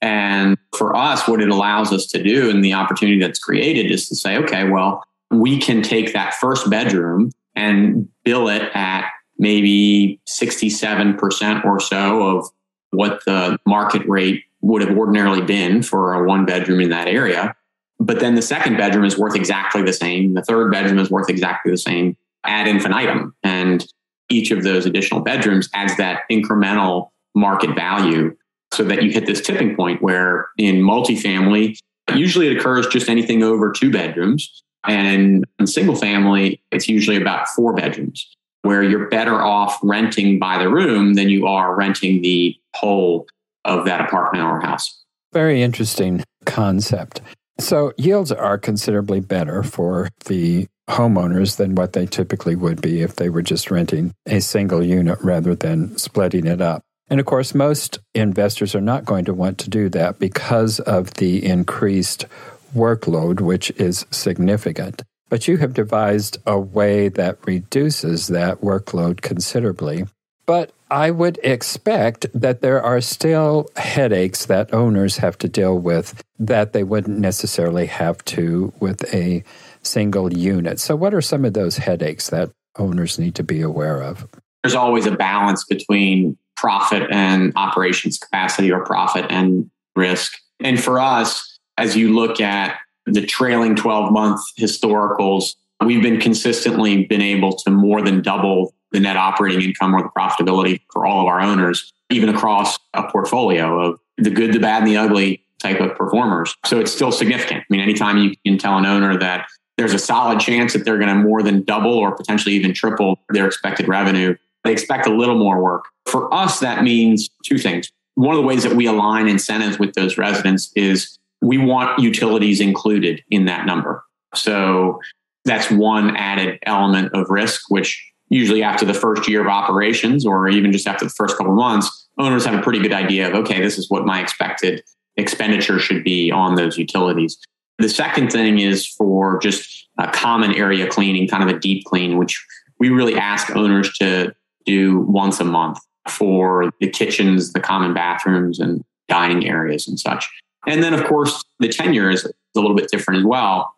And 0.00 0.58
for 0.76 0.94
us, 0.94 1.26
what 1.26 1.40
it 1.40 1.48
allows 1.48 1.92
us 1.92 2.06
to 2.08 2.22
do 2.22 2.50
and 2.50 2.64
the 2.64 2.74
opportunity 2.74 3.18
that's 3.18 3.38
created 3.38 3.90
is 3.90 4.08
to 4.08 4.16
say, 4.16 4.36
okay, 4.36 4.68
well, 4.68 5.02
we 5.30 5.58
can 5.58 5.82
take 5.82 6.12
that 6.12 6.34
first 6.34 6.68
bedroom 6.68 7.30
and 7.54 8.08
bill 8.24 8.48
it 8.48 8.70
at 8.74 9.08
maybe 9.38 10.20
67% 10.28 11.64
or 11.64 11.80
so 11.80 12.36
of 12.36 12.46
what 12.90 13.24
the 13.24 13.58
market 13.66 14.06
rate 14.08 14.44
would 14.60 14.82
have 14.82 14.96
ordinarily 14.96 15.42
been 15.42 15.82
for 15.82 16.14
a 16.14 16.24
one 16.24 16.44
bedroom 16.44 16.80
in 16.80 16.90
that 16.90 17.08
area. 17.08 17.54
But 17.98 18.20
then 18.20 18.34
the 18.34 18.42
second 18.42 18.76
bedroom 18.76 19.04
is 19.04 19.18
worth 19.18 19.34
exactly 19.34 19.82
the 19.82 19.92
same. 19.92 20.34
The 20.34 20.42
third 20.42 20.70
bedroom 20.70 20.98
is 20.98 21.10
worth 21.10 21.30
exactly 21.30 21.70
the 21.70 21.78
same 21.78 22.16
ad 22.44 22.68
infinitum. 22.68 23.34
And 23.42 23.86
each 24.28 24.50
of 24.50 24.62
those 24.62 24.86
additional 24.86 25.20
bedrooms 25.20 25.68
adds 25.74 25.96
that 25.96 26.22
incremental 26.30 27.10
market 27.34 27.74
value 27.74 28.36
so 28.74 28.84
that 28.84 29.02
you 29.02 29.10
hit 29.10 29.26
this 29.26 29.40
tipping 29.40 29.76
point 29.76 30.02
where 30.02 30.48
in 30.58 30.76
multifamily, 30.76 31.76
usually 32.14 32.48
it 32.48 32.56
occurs 32.56 32.86
just 32.86 33.08
anything 33.08 33.42
over 33.42 33.72
two 33.72 33.90
bedrooms. 33.90 34.62
And 34.86 35.44
in 35.58 35.66
single 35.66 35.94
family, 35.94 36.62
it's 36.70 36.88
usually 36.88 37.16
about 37.16 37.48
four 37.48 37.74
bedrooms 37.74 38.28
where 38.62 38.82
you're 38.82 39.08
better 39.08 39.42
off 39.42 39.78
renting 39.82 40.38
by 40.38 40.58
the 40.58 40.68
room 40.68 41.14
than 41.14 41.28
you 41.28 41.46
are 41.46 41.74
renting 41.74 42.22
the 42.22 42.56
whole 42.74 43.26
of 43.64 43.84
that 43.84 44.00
apartment 44.00 44.44
or 44.44 44.60
house. 44.60 45.02
Very 45.32 45.62
interesting 45.62 46.22
concept. 46.46 47.20
So, 47.58 47.92
yields 47.96 48.32
are 48.32 48.58
considerably 48.58 49.20
better 49.20 49.62
for 49.62 50.08
the 50.24 50.66
homeowners 50.88 51.56
than 51.56 51.74
what 51.74 51.92
they 51.92 52.06
typically 52.06 52.56
would 52.56 52.80
be 52.80 53.00
if 53.00 53.16
they 53.16 53.28
were 53.28 53.42
just 53.42 53.70
renting 53.70 54.12
a 54.26 54.40
single 54.40 54.82
unit 54.82 55.18
rather 55.22 55.54
than 55.54 55.96
splitting 55.96 56.46
it 56.46 56.60
up. 56.60 56.82
And 57.14 57.20
of 57.20 57.26
course, 57.26 57.54
most 57.54 58.00
investors 58.12 58.74
are 58.74 58.80
not 58.80 59.04
going 59.04 59.24
to 59.26 59.32
want 59.32 59.58
to 59.58 59.70
do 59.70 59.88
that 59.90 60.18
because 60.18 60.80
of 60.80 61.14
the 61.14 61.46
increased 61.46 62.26
workload, 62.74 63.40
which 63.40 63.70
is 63.76 64.04
significant. 64.10 65.00
But 65.28 65.46
you 65.46 65.58
have 65.58 65.74
devised 65.74 66.38
a 66.44 66.58
way 66.58 67.08
that 67.10 67.38
reduces 67.46 68.26
that 68.26 68.62
workload 68.62 69.20
considerably. 69.20 70.06
But 70.44 70.72
I 70.90 71.12
would 71.12 71.38
expect 71.44 72.26
that 72.34 72.62
there 72.62 72.82
are 72.82 73.00
still 73.00 73.68
headaches 73.76 74.46
that 74.46 74.74
owners 74.74 75.18
have 75.18 75.38
to 75.38 75.48
deal 75.48 75.78
with 75.78 76.20
that 76.40 76.72
they 76.72 76.82
wouldn't 76.82 77.20
necessarily 77.20 77.86
have 77.86 78.24
to 78.24 78.72
with 78.80 79.04
a 79.14 79.44
single 79.82 80.32
unit. 80.32 80.80
So, 80.80 80.96
what 80.96 81.14
are 81.14 81.22
some 81.22 81.44
of 81.44 81.54
those 81.54 81.76
headaches 81.76 82.30
that 82.30 82.50
owners 82.76 83.20
need 83.20 83.36
to 83.36 83.44
be 83.44 83.60
aware 83.60 84.02
of? 84.02 84.26
There's 84.64 84.74
always 84.74 85.06
a 85.06 85.12
balance 85.12 85.64
between 85.64 86.38
profit 86.56 87.08
and 87.10 87.52
operations 87.56 88.18
capacity 88.18 88.70
or 88.70 88.84
profit 88.84 89.26
and 89.30 89.70
risk. 89.96 90.34
And 90.60 90.82
for 90.82 90.98
us, 90.98 91.58
as 91.78 91.96
you 91.96 92.14
look 92.14 92.40
at 92.40 92.78
the 93.06 93.24
trailing 93.24 93.76
12 93.76 94.12
month 94.12 94.40
historicals, 94.58 95.54
we've 95.84 96.02
been 96.02 96.20
consistently 96.20 97.04
been 97.04 97.20
able 97.20 97.52
to 97.52 97.70
more 97.70 98.02
than 98.02 98.22
double 98.22 98.74
the 98.92 99.00
net 99.00 99.16
operating 99.16 99.60
income 99.60 99.94
or 99.94 100.02
the 100.02 100.08
profitability 100.08 100.80
for 100.92 101.04
all 101.04 101.20
of 101.20 101.26
our 101.26 101.40
owners, 101.40 101.92
even 102.10 102.28
across 102.28 102.78
a 102.94 103.02
portfolio 103.10 103.80
of 103.80 104.00
the 104.16 104.30
good, 104.30 104.52
the 104.52 104.60
bad, 104.60 104.82
and 104.82 104.90
the 104.90 104.96
ugly 104.96 105.44
type 105.58 105.80
of 105.80 105.96
performers. 105.96 106.54
So 106.64 106.78
it's 106.78 106.92
still 106.92 107.10
significant. 107.10 107.60
I 107.60 107.64
mean, 107.68 107.80
anytime 107.80 108.18
you 108.18 108.34
can 108.46 108.56
tell 108.58 108.78
an 108.78 108.86
owner 108.86 109.18
that 109.18 109.46
there's 109.76 109.92
a 109.92 109.98
solid 109.98 110.38
chance 110.38 110.72
that 110.72 110.84
they're 110.84 110.98
going 110.98 111.08
to 111.08 111.16
more 111.16 111.42
than 111.42 111.62
double 111.62 111.94
or 111.94 112.14
potentially 112.14 112.54
even 112.54 112.72
triple 112.72 113.18
their 113.30 113.46
expected 113.46 113.88
revenue, 113.88 114.36
they 114.64 114.72
expect 114.72 115.06
a 115.06 115.14
little 115.14 115.36
more 115.36 115.62
work. 115.62 115.84
For 116.06 116.32
us, 116.32 116.60
that 116.60 116.82
means 116.82 117.28
two 117.44 117.58
things. 117.58 117.90
One 118.14 118.34
of 118.34 118.40
the 118.40 118.46
ways 118.46 118.62
that 118.62 118.74
we 118.74 118.86
align 118.86 119.28
incentives 119.28 119.78
with 119.78 119.94
those 119.94 120.16
residents 120.16 120.72
is 120.74 121.18
we 121.42 121.58
want 121.58 121.98
utilities 121.98 122.60
included 122.60 123.22
in 123.30 123.44
that 123.46 123.66
number. 123.66 124.02
So 124.34 125.00
that's 125.44 125.70
one 125.70 126.16
added 126.16 126.58
element 126.64 127.12
of 127.14 127.28
risk, 127.28 127.62
which 127.68 128.02
usually 128.28 128.62
after 128.62 128.84
the 128.84 128.94
first 128.94 129.28
year 129.28 129.42
of 129.42 129.48
operations 129.48 130.24
or 130.24 130.48
even 130.48 130.72
just 130.72 130.86
after 130.86 131.04
the 131.04 131.10
first 131.10 131.36
couple 131.36 131.52
of 131.52 131.58
months, 131.58 132.08
owners 132.18 132.44
have 132.44 132.54
a 132.54 132.62
pretty 132.62 132.78
good 132.78 132.92
idea 132.92 133.28
of, 133.28 133.34
okay, 133.34 133.60
this 133.60 133.78
is 133.78 133.90
what 133.90 134.06
my 134.06 134.20
expected 134.20 134.82
expenditure 135.16 135.78
should 135.78 136.02
be 136.02 136.30
on 136.30 136.54
those 136.54 136.78
utilities. 136.78 137.38
The 137.78 137.88
second 137.88 138.30
thing 138.30 138.58
is 138.58 138.86
for 138.86 139.38
just 139.40 139.88
a 139.98 140.08
common 140.10 140.54
area 140.54 140.86
cleaning, 140.86 141.28
kind 141.28 141.42
of 141.42 141.54
a 141.54 141.58
deep 141.58 141.84
clean, 141.84 142.16
which 142.16 142.44
we 142.78 142.88
really 142.88 143.16
ask 143.16 143.54
owners 143.54 143.92
to 143.98 144.34
do 144.64 145.00
once 145.00 145.40
a 145.40 145.44
month 145.44 145.78
for 146.08 146.70
the 146.80 146.88
kitchens, 146.88 147.52
the 147.52 147.60
common 147.60 147.94
bathrooms, 147.94 148.60
and 148.60 148.84
dining 149.08 149.48
areas 149.48 149.88
and 149.88 149.98
such. 149.98 150.28
And 150.66 150.82
then, 150.82 150.94
of 150.94 151.04
course, 151.04 151.44
the 151.60 151.68
tenure 151.68 152.10
is 152.10 152.24
a 152.24 152.32
little 152.54 152.74
bit 152.74 152.90
different 152.90 153.20
as 153.20 153.26
well, 153.26 153.74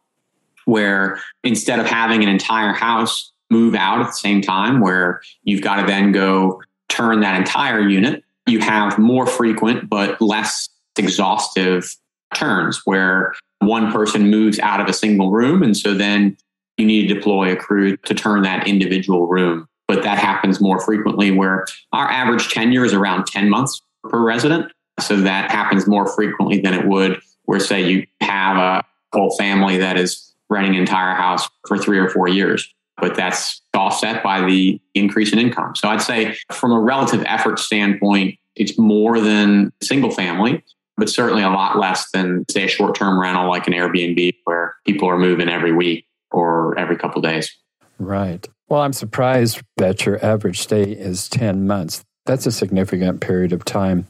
where 0.65 1.21
instead 1.45 1.79
of 1.79 1.87
having 1.87 2.23
an 2.23 2.29
entire 2.29 2.73
house 2.73 3.33
move 3.51 3.75
out 3.75 4.01
at 4.01 4.07
the 4.07 4.13
same 4.13 4.41
time, 4.41 4.81
where 4.81 5.21
you've 5.43 5.63
got 5.63 5.81
to 5.81 5.87
then 5.87 6.13
go 6.13 6.63
turn 6.89 7.21
that 7.21 7.37
entire 7.37 7.81
unit, 7.81 8.23
you 8.47 8.61
have 8.61 8.99
more 8.99 9.27
frequent 9.27 9.89
but 9.89 10.21
less 10.21 10.69
exhaustive 10.97 11.97
turns 12.35 12.81
where 12.85 13.35
one 13.61 13.93
person 13.93 14.31
moves 14.31 14.59
out 14.61 14.81
of 14.81 14.87
a 14.87 14.93
single 14.93 15.31
room. 15.31 15.63
And 15.63 15.77
so 15.77 15.95
then 15.95 16.37
you 16.77 16.87
need 16.87 17.09
to 17.09 17.15
deploy 17.15 17.53
a 17.53 17.57
crew 17.57 17.97
to 17.99 18.15
turn 18.15 18.43
that 18.43 18.67
individual 18.67 19.27
room. 19.27 19.69
But 19.89 20.03
that 20.03 20.19
happens 20.19 20.61
more 20.61 20.81
frequently 20.81 21.31
where 21.31 21.67
our 21.93 22.09
average 22.09 22.53
tenure 22.53 22.85
is 22.85 22.93
around 22.93 23.27
10 23.27 23.49
months 23.49 23.81
per 24.03 24.21
resident. 24.21 24.73
So 25.01 25.21
that 25.21 25.51
happens 25.51 25.87
more 25.87 26.07
frequently 26.07 26.61
than 26.61 26.75
it 26.75 26.87
would 26.87 27.21
where, 27.45 27.61
say, 27.61 27.89
you 27.89 28.07
have 28.21 28.57
a 28.57 28.85
whole 29.13 29.37
family 29.37 29.79
that 29.79 29.97
is 29.97 30.35
renting 30.51 30.75
an 30.75 30.81
entire 30.81 31.15
house 31.15 31.49
for 31.67 31.79
three 31.79 31.99
or 31.99 32.09
four 32.09 32.29
years. 32.29 32.73
But 32.99 33.15
that's 33.15 33.61
offset 33.75 34.23
by 34.23 34.41
the 34.47 34.81
increase 34.95 35.33
in 35.33 35.39
income. 35.39 35.77
So 35.77 35.89
I'd 35.89 36.03
say 36.03 36.37
from 36.51 36.73
a 36.73 36.81
relative 36.81 37.23
effort 37.27 37.59
standpoint, 37.59 38.39
it's 38.55 38.79
more 38.79 39.21
than 39.21 39.73
single 39.83 40.11
family, 40.11 40.65
but 40.97 41.11
certainly 41.11 41.43
a 41.43 41.51
lot 41.51 41.79
less 41.79 42.11
than, 42.11 42.45
say, 42.51 42.65
a 42.65 42.69
short 42.69 42.95
term 42.95 43.21
rental 43.21 43.49
like 43.49 43.67
an 43.67 43.75
Airbnb 43.75 44.35
where 44.45 44.75
people 44.87 45.09
are 45.09 45.19
moving 45.19 45.49
every 45.49 45.73
week 45.73 46.07
or 46.31 46.77
every 46.79 46.97
couple 46.97 47.21
days. 47.21 47.55
Right. 47.99 48.49
Well, 48.69 48.81
I'm 48.81 48.93
surprised 48.93 49.63
that 49.77 50.05
your 50.05 50.25
average 50.25 50.61
stay 50.61 50.91
is 50.91 51.29
10 51.29 51.67
months. 51.67 52.03
That's 52.25 52.47
a 52.47 52.53
significant 52.53 53.21
period 53.21 53.53
of 53.53 53.65
time 53.65 54.07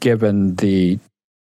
given 0.00 0.56
the 0.56 0.98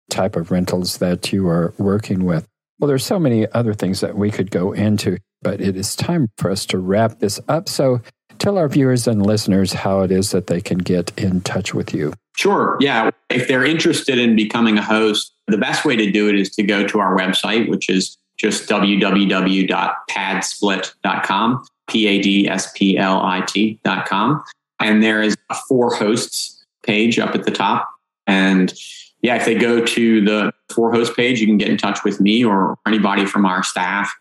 type 0.10 0.36
of 0.36 0.52
rentals 0.52 0.98
that 0.98 1.32
you 1.32 1.48
are 1.48 1.74
working 1.78 2.26
with. 2.26 2.46
Well, 2.80 2.90
there's 2.90 3.06
so 3.06 3.20
many 3.20 3.50
other 3.52 3.74
things 3.74 4.02
that 4.02 4.16
we 4.16 4.32
could 4.32 4.52
go 4.52 4.74
into, 4.74 5.18
but 5.42 5.62
it 5.62 5.78
is 5.78 5.96
time 5.96 6.28
for 6.38 6.52
us 6.52 6.66
to 6.68 6.78
wrap 6.78 7.20
this 7.20 7.40
up. 7.48 7.70
So 7.70 8.02
tell 8.40 8.58
our 8.58 8.68
viewers 8.68 9.08
and 9.08 9.26
listeners 9.26 9.72
how 9.72 10.02
it 10.02 10.12
is 10.12 10.32
that 10.32 10.48
they 10.48 10.60
can 10.60 10.80
get 10.80 11.18
in 11.18 11.40
touch 11.42 11.74
with 11.74 11.94
you. 11.94 12.14
Sure. 12.36 12.78
Yeah. 12.80 13.12
If 13.30 13.48
they're 13.48 13.66
interested 13.66 14.18
in 14.18 14.36
becoming 14.36 14.78
a 14.78 14.82
host, 14.82 15.34
the 15.48 15.58
best 15.58 15.86
way 15.86 15.96
to 15.96 16.12
do 16.12 16.28
it 16.30 16.36
is 16.36 16.50
to 16.52 16.64
go 16.64 16.86
to 16.88 17.00
our 17.00 17.18
website, 17.18 17.70
which 17.70 17.90
is 17.90 18.18
just 18.38 18.70
www.padsplit.com, 18.70 21.66
P 21.90 22.08
A 22.08 22.22
D 22.22 22.48
S 22.48 22.72
P 22.74 22.98
L 22.98 23.22
I 23.22 23.42
T.com. 23.42 24.44
And 24.80 25.04
there 25.04 25.22
is 25.22 25.36
a 25.50 25.56
for 25.68 25.94
hosts 25.94 26.64
page 26.84 27.20
up 27.20 27.36
at 27.36 27.44
the 27.44 27.52
top. 27.52 27.90
And 28.28 28.74
yeah, 29.22 29.36
if 29.36 29.46
they 29.46 29.56
go 29.56 29.86
to 29.86 30.22
the 30.22 30.54
for 30.70 30.92
host 30.92 31.16
page, 31.16 31.42
you 31.42 31.48
can 31.48 31.58
get 31.58 31.68
in 31.68 31.78
touch 31.78 32.04
with 32.04 32.22
me 32.22 32.44
or 32.44 32.78
anybody 32.88 33.26
from 33.26 33.46
our 33.46 33.64
staff. 33.64 34.14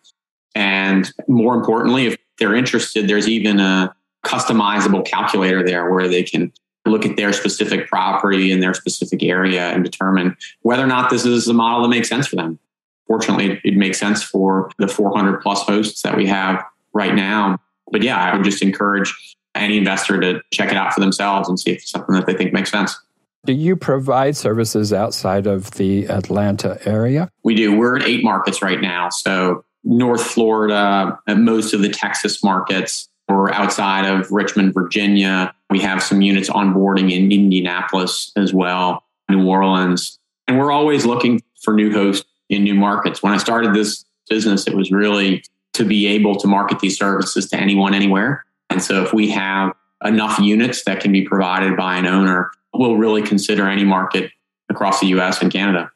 And 0.55 1.13
more 1.29 1.55
importantly, 1.55 2.07
if 2.07 2.17
they're 2.39 2.55
interested, 2.55 3.09
there's 3.09 3.29
even 3.29 3.61
a 3.61 3.95
customizable 4.25 5.07
calculator 5.07 5.65
there 5.65 5.93
where 5.93 6.09
they 6.09 6.23
can 6.23 6.53
look 6.87 7.07
at 7.07 7.17
their 7.17 7.33
specific 7.33 7.89
property 7.89 8.51
in 8.51 8.61
their 8.61 8.75
specific 8.75 9.23
area 9.23 9.71
and 9.71 9.85
determine 9.85 10.37
whether 10.63 10.83
or 10.83 10.87
not 10.87 11.11
this 11.11 11.25
is 11.25 11.47
a 11.47 11.55
model 11.55 11.83
that 11.83 11.89
makes 11.89 12.09
sense 12.09 12.27
for 12.27 12.37
them. 12.37 12.59
Fortunately, 13.07 13.61
it 13.65 13.77
makes 13.77 13.99
sense 13.99 14.23
for 14.23 14.71
the 14.79 14.89
400 14.89 15.41
plus 15.41 15.63
hosts 15.63 16.03
that 16.03 16.17
we 16.17 16.27
have 16.27 16.63
right 16.99 17.15
now. 17.15 17.59
But 17.91 18.03
yeah, 18.03 18.19
I 18.19 18.37
would 18.37 18.45
just 18.45 18.63
encourage 18.63 19.15
any 19.55 19.79
investor 19.79 20.21
to 20.21 20.41
check 20.53 20.71
it 20.71 20.77
out 20.77 20.93
for 20.93 21.01
themselves 21.01 21.49
and 21.49 21.59
see 21.59 21.71
if 21.71 21.79
it's 21.79 21.91
something 21.91 22.15
that 22.15 22.27
they 22.27 22.35
think 22.35 22.53
makes 22.53 22.71
sense. 22.71 22.99
Do 23.47 23.53
you 23.53 23.77
provide 23.77 24.37
services 24.37 24.93
outside 24.93 25.47
of 25.47 25.71
the 25.73 26.07
Atlanta 26.07 26.79
area? 26.85 27.31
We 27.45 27.55
do. 27.55 27.77
We're 27.77 27.97
in 27.97 28.03
eight 28.03 28.25
markets 28.25 28.61
right 28.61 28.81
now. 28.81 29.09
So, 29.09 29.65
North 29.85 30.23
Florida, 30.23 31.19
uh, 31.27 31.35
most 31.37 31.73
of 31.73 31.81
the 31.81 31.89
Texas 31.89 32.43
markets, 32.43 33.09
we're 33.29 33.51
outside 33.53 34.07
of 34.07 34.31
Richmond, 34.31 34.75
Virginia. 34.75 35.55
We 35.71 35.81
have 35.81 36.03
some 36.03 36.21
units 36.21 36.51
onboarding 36.51 37.13
in 37.13 37.31
Indianapolis 37.31 38.33
as 38.37 38.53
well, 38.53 39.05
New 39.31 39.47
Orleans. 39.47 40.19
And 40.47 40.59
we're 40.59 40.73
always 40.73 41.07
looking 41.07 41.41
for 41.63 41.75
new 41.75 41.93
hosts 41.93 42.27
in 42.49 42.65
new 42.65 42.75
markets. 42.75 43.23
When 43.23 43.33
I 43.33 43.37
started 43.37 43.73
this 43.73 44.05
business, 44.29 44.67
it 44.67 44.75
was 44.75 44.91
really 44.91 45.45
to 45.79 45.85
be 45.85 46.07
able 46.07 46.37
to 46.37 46.47
market 46.47 46.81
these 46.81 46.99
services 46.99 47.49
to 47.51 47.57
anyone, 47.57 47.95
anywhere. 47.95 48.45
And 48.71 48.83
so 48.83 49.03
if 49.03 49.13
we 49.13 49.31
have 49.31 49.73
enough 50.05 50.39
units 50.39 50.85
that 50.85 51.01
can 51.01 51.13
be 51.13 51.23
provided 51.23 51.77
by 51.77 51.97
an 51.97 52.07
owner, 52.07 52.51
we'll 52.75 52.97
really 52.97 53.23
consider 53.23 53.69
any 53.69 53.85
market 53.85 54.31
across 54.69 55.01
the 55.01 55.07
US 55.09 55.41
and 55.41 55.53
Canada. 55.53 55.91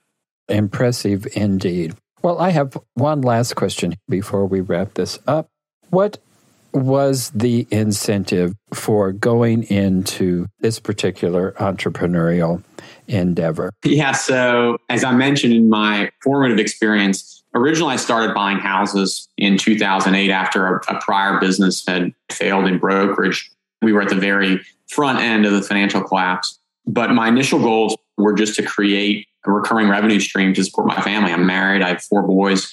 Impressive 0.49 1.27
indeed. 1.35 1.95
Well, 2.23 2.39
I 2.39 2.51
have 2.51 2.77
one 2.95 3.21
last 3.23 3.55
question 3.57 3.95
before 4.09 4.47
we 4.47 4.61
wrap 4.61 4.95
this 4.95 5.19
up. 5.27 5.49
What 5.91 6.19
was 6.73 7.31
the 7.31 7.67
incentive 7.71 8.55
for 8.73 9.13
going 9.13 9.65
into 9.65 10.47
this 10.61 10.79
particular 10.79 11.53
entrepreneurial 11.59 12.63
endeavor? 13.09 13.73
Yeah, 13.85 14.13
so 14.13 14.79
as 14.89 15.05
I 15.05 15.13
mentioned 15.13 15.53
in 15.53 15.69
my 15.69 16.11
formative 16.23 16.59
experience, 16.59 17.42
originally 17.55 17.95
I 17.95 17.97
started 17.97 18.35
buying 18.35 18.59
houses 18.59 19.29
in 19.37 19.59
2008 19.59 20.31
after 20.31 20.67
a, 20.67 20.95
a 20.95 21.01
prior 21.01 21.39
business 21.41 21.85
had 21.87 22.13
failed 22.31 22.67
in 22.67 22.79
brokerage. 22.79 23.51
We 23.81 23.93
were 23.93 24.03
at 24.03 24.09
the 24.09 24.17
very 24.17 24.61
front 24.89 25.21
end 25.21 25.47
of 25.47 25.53
the 25.53 25.63
financial 25.63 26.03
collapse. 26.03 26.59
But 26.87 27.11
my 27.11 27.29
initial 27.29 27.59
goals 27.59 27.97
were 28.17 28.33
just 28.33 28.57
to 28.57 28.63
create 28.63 29.27
a 29.47 29.51
recurring 29.51 29.89
revenue 29.89 30.21
stream 30.21 30.55
to 30.55 30.65
support 30.65 30.87
my 30.87 31.01
family. 31.01 31.33
I'm 31.33 31.47
married, 31.47 31.83
I 31.83 31.89
have 31.89 32.03
four 32.03 32.23
boys, 32.23 32.73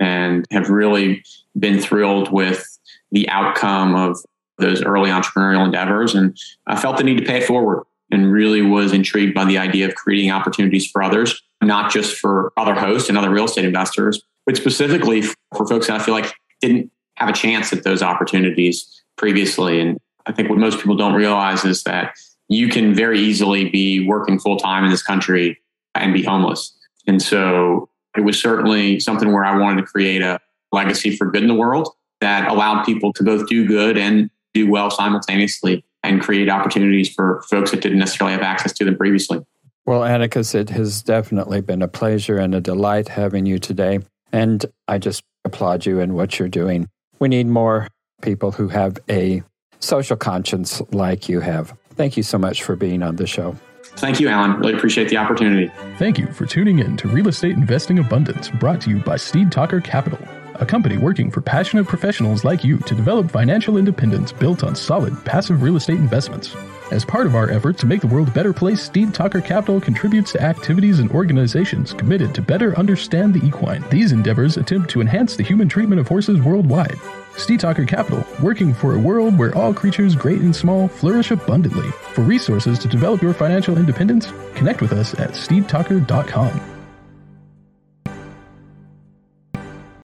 and 0.00 0.44
have 0.50 0.70
really 0.70 1.22
been 1.58 1.80
thrilled 1.80 2.32
with 2.32 2.66
the 3.10 3.28
outcome 3.28 3.94
of 3.94 4.18
those 4.58 4.82
early 4.82 5.10
entrepreneurial 5.10 5.64
endeavors. 5.64 6.14
And 6.14 6.36
I 6.66 6.76
felt 6.76 6.96
the 6.96 7.04
need 7.04 7.18
to 7.18 7.24
pay 7.24 7.38
it 7.38 7.44
forward 7.44 7.84
and 8.10 8.32
really 8.32 8.62
was 8.62 8.92
intrigued 8.92 9.34
by 9.34 9.44
the 9.44 9.58
idea 9.58 9.86
of 9.88 9.94
creating 9.94 10.30
opportunities 10.30 10.90
for 10.90 11.02
others, 11.02 11.42
not 11.62 11.92
just 11.92 12.18
for 12.18 12.52
other 12.56 12.74
hosts 12.74 13.08
and 13.08 13.18
other 13.18 13.30
real 13.30 13.44
estate 13.44 13.64
investors, 13.64 14.22
but 14.46 14.56
specifically 14.56 15.22
for 15.22 15.66
folks 15.66 15.88
that 15.88 16.00
I 16.00 16.04
feel 16.04 16.14
like 16.14 16.32
didn't 16.60 16.90
have 17.16 17.28
a 17.28 17.32
chance 17.32 17.72
at 17.72 17.84
those 17.84 18.02
opportunities 18.02 19.02
previously. 19.16 19.80
And 19.80 19.98
I 20.26 20.32
think 20.32 20.48
what 20.48 20.58
most 20.58 20.78
people 20.78 20.96
don't 20.96 21.14
realize 21.14 21.64
is 21.64 21.82
that 21.84 22.14
you 22.48 22.68
can 22.68 22.94
very 22.94 23.18
easily 23.20 23.68
be 23.68 24.06
working 24.06 24.38
full 24.38 24.56
time 24.56 24.84
in 24.84 24.90
this 24.90 25.02
country 25.02 25.58
and 25.94 26.14
be 26.14 26.22
homeless. 26.22 26.76
And 27.06 27.20
so 27.20 27.88
it 28.16 28.22
was 28.22 28.40
certainly 28.40 29.00
something 29.00 29.32
where 29.32 29.44
I 29.44 29.58
wanted 29.58 29.82
to 29.82 29.86
create 29.86 30.22
a 30.22 30.40
legacy 30.72 31.16
for 31.16 31.30
good 31.30 31.42
in 31.42 31.48
the 31.48 31.54
world 31.54 31.88
that 32.20 32.50
allowed 32.50 32.84
people 32.84 33.12
to 33.14 33.22
both 33.22 33.48
do 33.48 33.66
good 33.66 33.96
and 33.96 34.30
do 34.54 34.70
well 34.70 34.90
simultaneously 34.90 35.84
and 36.02 36.20
create 36.20 36.48
opportunities 36.48 37.12
for 37.12 37.42
folks 37.48 37.70
that 37.70 37.80
didn't 37.80 37.98
necessarily 37.98 38.32
have 38.32 38.42
access 38.42 38.72
to 38.72 38.84
them 38.84 38.96
previously. 38.96 39.40
Well, 39.88 40.04
Atticus, 40.04 40.54
it 40.54 40.68
has 40.68 41.02
definitely 41.02 41.62
been 41.62 41.80
a 41.80 41.88
pleasure 41.88 42.36
and 42.36 42.54
a 42.54 42.60
delight 42.60 43.08
having 43.08 43.46
you 43.46 43.58
today. 43.58 44.00
And 44.34 44.66
I 44.86 44.98
just 44.98 45.24
applaud 45.46 45.86
you 45.86 45.98
and 45.98 46.14
what 46.14 46.38
you're 46.38 46.46
doing. 46.46 46.90
We 47.20 47.28
need 47.28 47.46
more 47.46 47.88
people 48.20 48.52
who 48.52 48.68
have 48.68 48.98
a 49.08 49.42
social 49.80 50.18
conscience 50.18 50.82
like 50.92 51.30
you 51.30 51.40
have. 51.40 51.74
Thank 51.94 52.18
you 52.18 52.22
so 52.22 52.36
much 52.36 52.64
for 52.64 52.76
being 52.76 53.02
on 53.02 53.16
the 53.16 53.26
show. 53.26 53.56
Thank 53.82 54.20
you, 54.20 54.28
Alan. 54.28 54.60
Really 54.60 54.74
appreciate 54.74 55.08
the 55.08 55.16
opportunity. 55.16 55.72
Thank 55.96 56.18
you 56.18 56.26
for 56.34 56.44
tuning 56.44 56.80
in 56.80 56.98
to 56.98 57.08
Real 57.08 57.28
Estate 57.28 57.52
Investing 57.52 57.98
Abundance, 57.98 58.50
brought 58.50 58.82
to 58.82 58.90
you 58.90 58.98
by 58.98 59.16
Steed 59.16 59.50
Talker 59.50 59.80
Capital 59.80 60.18
a 60.60 60.66
company 60.66 60.98
working 60.98 61.30
for 61.30 61.40
passionate 61.40 61.86
professionals 61.86 62.44
like 62.44 62.64
you 62.64 62.78
to 62.78 62.94
develop 62.94 63.30
financial 63.30 63.76
independence 63.76 64.32
built 64.32 64.64
on 64.64 64.74
solid, 64.74 65.24
passive 65.24 65.62
real 65.62 65.76
estate 65.76 65.98
investments. 65.98 66.54
As 66.90 67.04
part 67.04 67.26
of 67.26 67.34
our 67.34 67.50
effort 67.50 67.76
to 67.78 67.86
make 67.86 68.00
the 68.00 68.06
world 68.06 68.28
a 68.28 68.32
better 68.32 68.52
place, 68.52 68.82
Steed 68.82 69.12
Talker 69.12 69.42
Capital 69.42 69.78
contributes 69.78 70.32
to 70.32 70.42
activities 70.42 71.00
and 71.00 71.10
organizations 71.10 71.92
committed 71.92 72.34
to 72.34 72.42
better 72.42 72.76
understand 72.78 73.34
the 73.34 73.46
equine. 73.46 73.84
These 73.90 74.12
endeavors 74.12 74.56
attempt 74.56 74.88
to 74.90 75.02
enhance 75.02 75.36
the 75.36 75.42
human 75.42 75.68
treatment 75.68 76.00
of 76.00 76.08
horses 76.08 76.40
worldwide. 76.40 76.98
Steed 77.36 77.60
Talker 77.60 77.84
Capital, 77.84 78.24
working 78.42 78.72
for 78.72 78.94
a 78.94 78.98
world 78.98 79.38
where 79.38 79.54
all 79.54 79.74
creatures, 79.74 80.16
great 80.16 80.40
and 80.40 80.56
small, 80.56 80.88
flourish 80.88 81.30
abundantly. 81.30 81.90
For 82.14 82.22
resources 82.22 82.78
to 82.80 82.88
develop 82.88 83.22
your 83.22 83.34
financial 83.34 83.76
independence, 83.76 84.32
connect 84.54 84.80
with 84.80 84.92
us 84.92 85.12
at 85.20 85.30
steedtalker.com. 85.30 86.77